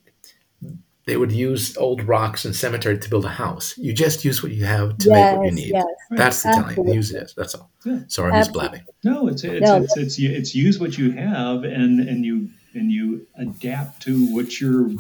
[1.06, 3.78] they would use old rocks and cemetery to build a house.
[3.78, 5.68] You just use what you have to make what you need.
[5.68, 5.84] yes.
[6.10, 6.68] That's the Italian.
[6.70, 6.94] Absolutely.
[6.96, 7.32] Use it.
[7.36, 7.70] That's all.
[7.84, 8.00] Yeah.
[8.08, 8.82] Sorry, I'm just blabbing.
[9.04, 12.90] No, it's it's, No, it's it's it's use what you have and and you and
[12.90, 14.90] you adapt to what you're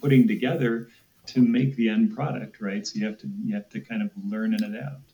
[0.00, 0.88] putting together
[1.26, 2.86] to make the end product, right?
[2.86, 5.12] So you have to you have to kind of learn and adapt.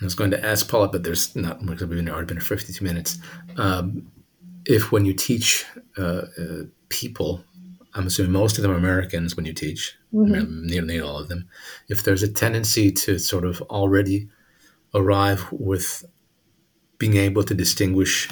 [0.00, 3.18] I was going to ask Paula, but there's not because We've already been 52 minutes.
[3.56, 4.10] Um,
[4.66, 5.64] if when you teach
[5.98, 7.44] uh, uh, people,
[7.94, 10.64] I'm assuming most of them are Americans when you teach, Mhm.
[10.64, 11.48] nearly all of them.
[11.88, 14.28] If there's a tendency to sort of already
[14.94, 16.04] arrive with
[16.98, 18.28] being able to distinguish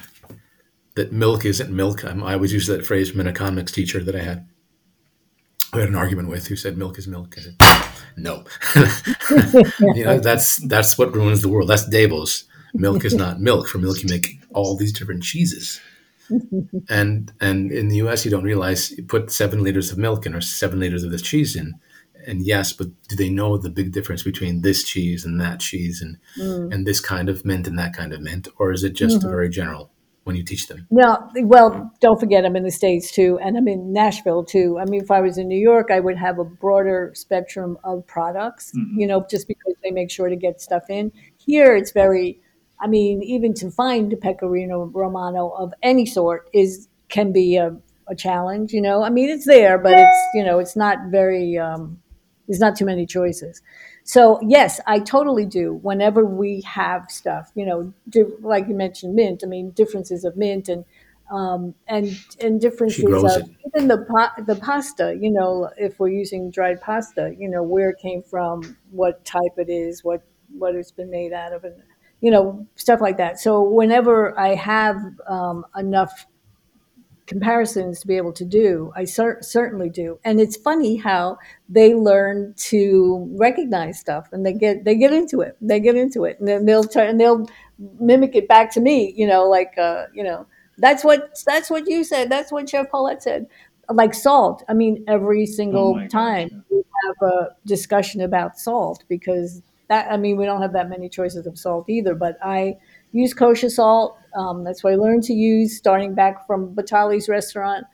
[0.94, 2.04] that milk isn't milk.
[2.04, 4.46] I'm, I always use that phrase from an economics teacher that I had.
[5.72, 7.36] I had an argument with who said milk is milk.
[7.38, 7.56] I said,
[8.16, 8.44] no,
[9.94, 11.68] you know that's that's what ruins the world.
[11.68, 12.44] That's Davos.
[12.74, 13.68] Milk is not milk.
[13.68, 15.80] For milk, you make all these different cheeses.
[16.88, 20.34] And and in the U.S., you don't realize you put seven liters of milk in
[20.34, 21.74] or seven liters of this cheese in,
[22.26, 26.02] and yes, but do they know the big difference between this cheese and that cheese
[26.02, 26.72] and Mm.
[26.74, 29.30] and this kind of mint and that kind of mint, or is it just Mhm.
[29.30, 29.90] very general
[30.24, 30.86] when you teach them?
[30.90, 34.78] No, well, don't forget I'm in the States too, and I'm in Nashville too.
[34.78, 38.06] I mean, if I was in New York, I would have a broader spectrum of
[38.06, 39.00] products, Mhm.
[39.00, 41.10] you know, just because they make sure to get stuff in.
[41.38, 42.40] Here, it's very,
[42.80, 47.76] I mean, even to find Pecorino Romano of any sort is can be a,
[48.08, 49.02] a challenge, you know.
[49.02, 52.00] I mean, it's there, but it's, you know, it's not very, um,
[52.48, 53.60] there's not too many choices.
[54.04, 55.74] So yes, I totally do.
[55.82, 59.42] Whenever we have stuff, you know, di- like you mentioned, mint.
[59.44, 60.84] I mean, differences of mint and
[61.30, 63.46] um, and and differences of it.
[63.66, 65.16] even the pa- the pasta.
[65.20, 69.52] You know, if we're using dried pasta, you know, where it came from, what type
[69.58, 70.22] it is, what
[70.58, 71.74] what it's been made out of, and
[72.20, 73.40] you know, stuff like that.
[73.40, 74.96] So whenever I have
[75.28, 76.26] um, enough
[77.26, 78.92] comparisons to be able to do.
[78.96, 84.52] I cer- certainly do, and it's funny how they learn to recognize stuff, and they
[84.52, 85.56] get they get into it.
[85.60, 87.48] They get into it, and then they'll try and they'll
[88.00, 89.12] mimic it back to me.
[89.16, 90.46] You know, like uh, you know,
[90.78, 92.30] that's what that's what you said.
[92.30, 93.46] That's what Chef Paulette said.
[93.88, 94.64] Like salt.
[94.68, 96.60] I mean, every single Oh my gosh, time yeah.
[96.70, 100.10] we have a discussion about salt because that.
[100.10, 102.78] I mean, we don't have that many choices of salt either, but I
[103.12, 104.16] use kosher salt.
[104.34, 107.84] Um, that's what I learned to use starting back from Batali's restaurant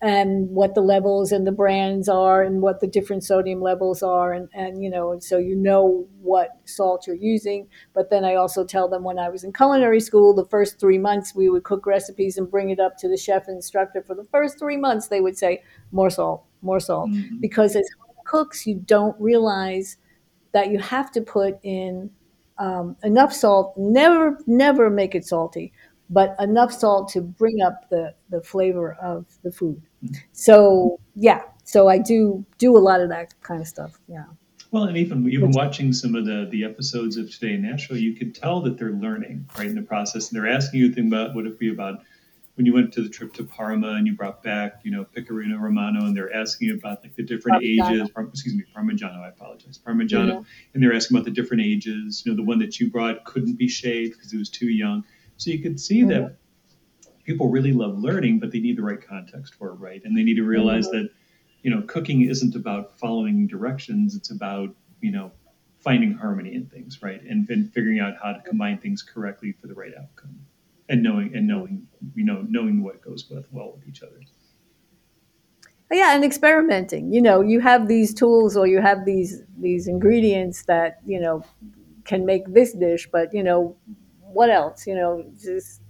[0.00, 4.32] and what the levels and the brands are and what the different sodium levels are.
[4.32, 7.66] And, and, you know, and so you know what salt you're using.
[7.94, 10.98] But then I also tell them when I was in culinary school, the first three
[10.98, 14.00] months we would cook recipes and bring it up to the chef instructor.
[14.02, 17.10] For the first three months, they would say, more salt, more salt.
[17.10, 17.40] Mhm.
[17.40, 17.88] Because as
[18.24, 19.96] cooks, you don't realize
[20.52, 22.10] that you have to put in
[22.58, 23.74] um, enough salt.
[23.76, 25.72] Never, never make it salty,
[26.10, 29.82] but enough salt to bring up the the flavor of the food.
[30.32, 33.98] So yeah, so I do do a lot of that kind of stuff.
[34.08, 34.24] Yeah.
[34.70, 38.14] Well, and even even watching some of the the episodes of Today in Nashville, you
[38.14, 41.34] could tell that they're learning right in the process, and they're asking you things about
[41.34, 42.02] would it be about
[42.58, 45.56] when you went to the trip to Parma and you brought back you know Pecorino
[45.56, 47.90] Romano, and they're asking about like the different Parmigiano.
[47.90, 48.10] ages.
[48.10, 49.20] Par- excuse me, Parmigiano.
[49.24, 50.44] I apologize, Parmigiano,
[50.74, 52.22] and they're asking about the different ages.
[52.26, 55.04] You know, the one that you brought couldn't be shaved because it was too young.
[55.38, 57.10] So you could see that mm-hmm.
[57.24, 60.02] people really love learning, but they need the right context for it, right?
[60.04, 61.04] And they need to realize mm-hmm.
[61.04, 61.10] that
[61.62, 64.14] you know, cooking isn't about following directions.
[64.14, 65.32] It's about, you know,
[65.80, 67.22] finding harmony in things, right?
[67.22, 70.38] And, and figuring out how to combine things correctly for the right outcome.
[70.88, 74.20] And knowing and knowing, you know, knowing what goes with well with each other.
[75.90, 80.64] yeah and experimenting you know you have these tools or you have these these ingredients
[80.64, 81.44] that you know
[82.04, 83.76] can make this dish but you know
[84.32, 85.80] what else you know just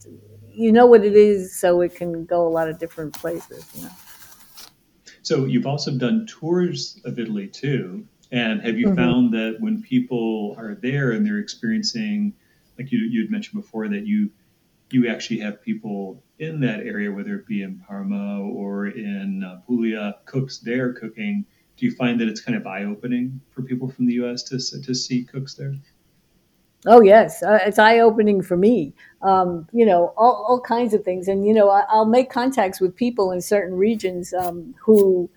[0.55, 3.83] you know what it is so it can go a lot of different places you
[3.83, 3.91] know
[5.23, 8.07] So you've also done tours of Italy too.
[8.31, 8.97] And have you Mhm.
[8.97, 12.35] found that when people are there and they're experiencing,
[12.79, 14.31] like you you had mentioned before, that you
[14.91, 19.61] you actually have people in that area, whether it be in Parma or in uh,
[19.67, 21.45] Puglia, cooks there cooking.
[21.77, 24.43] Do you find that it's kind of eye opening for people from the U.S.
[24.45, 25.75] to to see cooks there?
[26.87, 28.95] Oh yes, uh, it's eye opening for me.
[29.23, 32.81] Um, you know, all, all kinds of things, and you know, I, I'll make contacts
[32.81, 35.29] with people in certain regions um, who,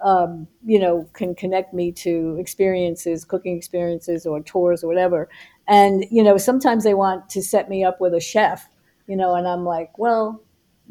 [0.00, 5.28] um, you know, can connect me to experiences, cooking experiences, or tours, or whatever.
[5.68, 8.68] And you know, sometimes they want to set me up with a chef.
[9.08, 10.40] You know, and I'm like, well,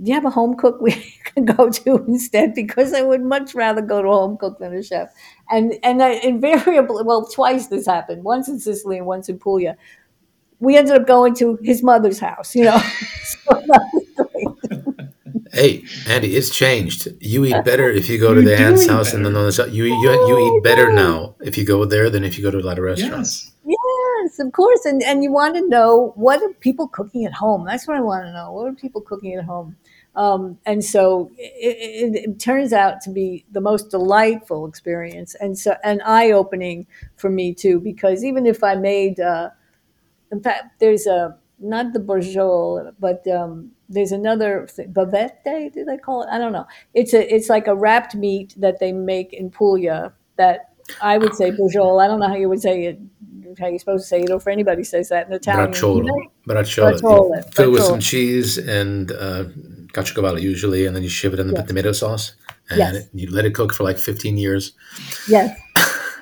[0.02, 0.92] do you have a home cook we
[1.24, 2.54] can go to instead?
[2.54, 5.14] Because I would much rather go to a home cook than a chef.
[5.50, 8.26] And and I, invariably, well, twice this happened.
[8.26, 9.78] Once in Sicily and once in Puglia
[10.60, 12.78] we ended up going to his mother's house, you know.
[13.24, 14.30] so that was
[14.66, 15.10] great.
[15.54, 17.08] Hey, Andy, it's changed.
[17.20, 19.46] You eat better if you go to You the aunt's eat house and then on
[19.46, 20.94] the you, you you eat better oh.
[20.94, 23.54] now if you go there than if you go to a lot of restaurants.
[23.66, 23.77] Yes.
[24.40, 24.86] Of course.
[24.86, 27.66] And and you want to know what are people cooking at home?
[27.66, 28.52] That's what I want to know.
[28.52, 29.76] What are people cooking at home?
[30.16, 35.58] Um, and so it, it, it turns out to be the most delightful experience, and
[35.58, 37.80] so and eye opening for me too.
[37.80, 39.50] Because even if I made, uh,
[40.32, 45.44] in fact, there's a not the bourgeois, but um, there's another bombette.
[45.74, 46.30] Do they call it?
[46.32, 46.68] I don't know.
[46.94, 50.70] It's a it's like a wrapped meat that they make in Puglia that
[51.02, 51.98] I would say bourgeois.
[51.98, 53.00] I don't know how you would say it.
[53.60, 55.72] How you're supposed to say it, if anybody says that in Italian.
[55.72, 56.06] Bracciolo.
[56.48, 57.00] Bracciolo.
[57.02, 57.54] Bracciolo.
[57.54, 59.46] Fill it with some cheese and uh,
[59.94, 61.68] caciocavallo usually, and then you shove it in the Yes.
[61.68, 62.34] tomato sauce,
[62.70, 62.96] and Yes.
[62.96, 64.74] it, you let it cook for like 15 years.
[65.28, 65.58] Yes,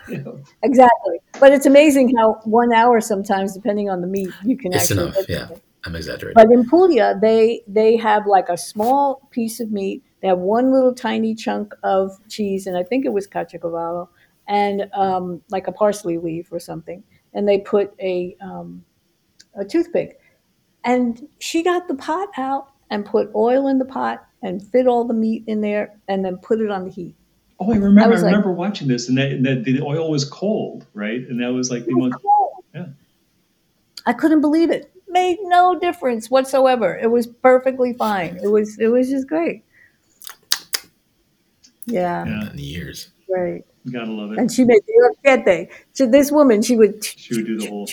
[0.08, 1.20] You know, exactly.
[1.40, 5.10] But it's amazing how one hour sometimes, depending on the meat, you can It's actually.
[5.10, 5.40] enough, yeah.
[5.48, 5.62] something.
[5.86, 6.34] I'm exaggerating.
[6.36, 10.04] But in Puglia, they they have like a small piece of meat.
[10.22, 14.08] They have one little tiny chunk of cheese, and I think it was caciocavallo,
[14.48, 17.04] and um, like a parsley leaf or something.
[17.36, 18.84] And they put a um,
[19.56, 20.20] a toothpick,
[20.84, 25.04] and she got the pot out and put oil in the pot and fit all
[25.06, 27.14] the meat in there, and then put it on the heat.
[27.60, 28.02] Oh, I remember.
[28.02, 31.22] I, was like- remember watching this, and that, and that the oil was cold, right?
[31.28, 32.22] And that was like the It was most.
[32.24, 32.52] cold.
[32.74, 32.86] Yeah.
[34.06, 34.92] I couldn't believe it.
[35.08, 36.98] Made no difference whatsoever.
[36.98, 38.38] It was perfectly fine.
[38.44, 39.64] It was it was just great.
[41.86, 43.10] Yeah, Yeah, in years.
[43.86, 43.94] Great.
[43.94, 44.40] gotta love it.
[44.40, 47.04] And she made the So this woman, she would.
[47.04, 47.88] She would do the whole.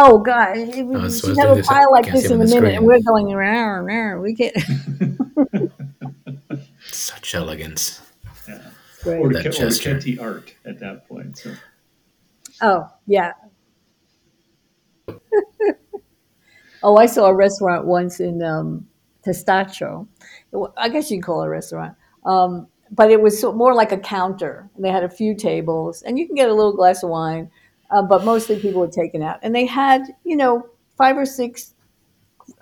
[0.00, 2.44] Oh God, it was, Oh, so she'd have a pile like this in a the
[2.44, 2.76] minute, screen.
[2.76, 4.20] and we're going around, and around.
[4.22, 4.54] We can't.
[6.92, 8.00] Such elegance.
[8.48, 8.60] Yeah.
[9.02, 9.20] Great.
[9.20, 10.00] Or, That or gesture.
[10.20, 11.38] Art at that point.
[11.38, 11.52] So
[12.60, 13.32] Oh, yeah.
[16.82, 18.86] oh, I saw a restaurant once in um,
[19.26, 20.06] Testaccio.
[20.76, 21.94] I guess you'd call it a restaurant.
[22.24, 24.68] Um, but it was more like a counter.
[24.78, 27.50] They had a few tables, and you can get a little glass of wine,
[27.90, 29.38] uh, but mostly people were taken out.
[29.42, 31.74] And they had, you know, five or six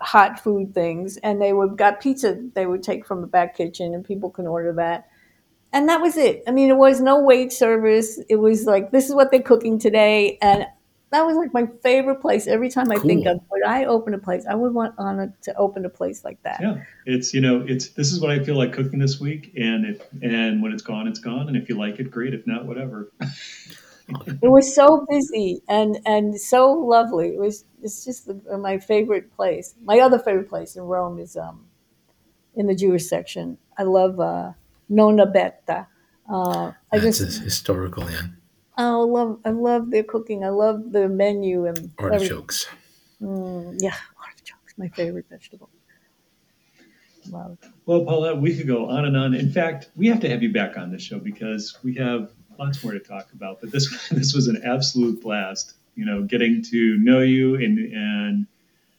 [0.01, 3.93] hot food things, and they would got pizza they would take from the back kitchen,
[3.93, 5.07] and people can order that
[5.73, 6.43] and that was it.
[6.47, 8.19] I mean, it was no wait service.
[8.29, 10.65] It was like this is what they're cooking today, and
[11.11, 12.47] that was like my favorite place.
[12.47, 15.55] Every time I think of would I open a place, I would want Anna to
[15.55, 16.59] open a place like that.
[16.61, 19.85] yeah, it's you know it's this is what I feel like cooking this week, and
[19.85, 22.33] if and when it's gone, it's gone, and if you like it, great.
[22.33, 23.11] If not, whatever.
[24.41, 27.35] It was so busy and and so lovely.
[27.35, 29.75] It was it's just the, my favorite place.
[29.83, 31.65] My other favorite place in Rome is um
[32.55, 33.57] in the Jewish section.
[33.77, 34.53] I love uh,
[34.87, 35.87] Nonna Betta.
[36.31, 38.21] Uh, I That's just his- historical, yeah.
[38.77, 40.43] Oh, I love I love their cooking.
[40.43, 42.11] I love the menu and everything.
[42.11, 42.67] Artichokes.
[43.21, 45.69] Mm, yeah, artichokes, my favorite vegetable.
[47.29, 47.57] Love.
[47.85, 49.33] Well, Paulette, we could go on and on.
[49.33, 52.83] In fact, we have to have you back on this show because we have lots
[52.83, 53.59] more to talk about.
[53.61, 55.73] But this this was an absolute blast.
[55.95, 58.47] You know, getting to know you and and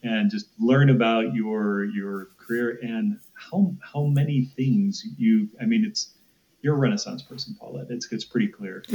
[0.03, 5.49] and just learn about your your career and how how many things you.
[5.61, 6.13] I mean, it's
[6.61, 7.87] you're a Renaissance person, Paulette.
[7.89, 8.83] It's it's pretty clear.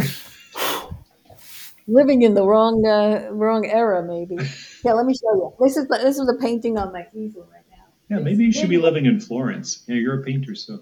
[1.86, 4.38] Living in the wrong uh, wrong era, maybe.
[4.84, 5.54] Yeah, let me show you.
[5.60, 7.86] This is the, this is a painting on my easel right now.
[8.10, 9.82] Yeah, maybe you should be living in Florence.
[9.86, 10.80] Yeah, you're a painter, so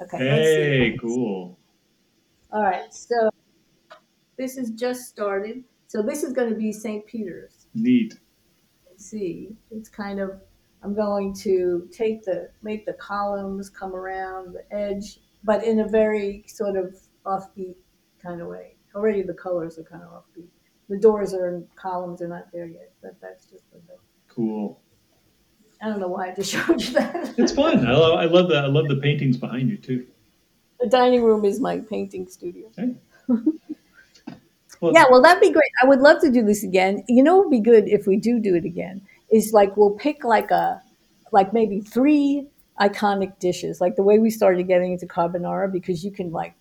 [0.00, 0.18] Okay.
[0.18, 1.58] hey, cool.
[2.52, 2.92] All right.
[2.92, 3.30] So
[4.36, 5.64] this is just started.
[5.88, 7.04] So this is going to be St.
[7.06, 7.66] Peter's.
[7.74, 8.14] Neat.
[8.88, 9.56] Let's see.
[9.70, 10.40] It's kind of.
[10.84, 15.88] I'm going to take the make the columns come around the edge, but in a
[15.88, 16.94] very sort of
[17.26, 17.74] offbeat
[18.22, 18.76] kind of way.
[18.98, 20.48] Already the colors are kind of offbeat.
[20.88, 23.78] The doors are in columns are not there yet, but that's just the.
[24.26, 24.80] Cool.
[25.80, 27.34] I don't know why I just showed you that.
[27.38, 27.86] It's fun.
[27.86, 30.04] I love, I love the I love the paintings behind you too.
[30.80, 32.68] the dining room is my painting studio.
[34.80, 35.70] Well, Yeah, well, that'd be great.
[35.82, 37.04] I would love to do this again.
[37.08, 39.90] You know, what would be good if we do do it again is like we'll
[40.06, 40.82] pick like a,
[41.32, 42.46] like maybe three
[42.80, 46.54] iconic dishes, like the way we started getting into carbonara, because you can like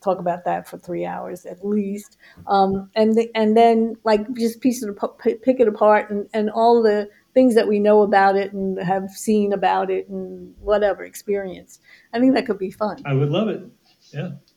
[0.00, 4.60] talk about that for three hours at least, um, and the, and then like just
[4.60, 8.52] piece it pick it apart, and and all the things that we know about it
[8.52, 11.78] and have seen about it and whatever experience.
[12.12, 13.02] I think that could be fun.
[13.04, 13.62] I would love it.
[14.12, 14.30] Yeah.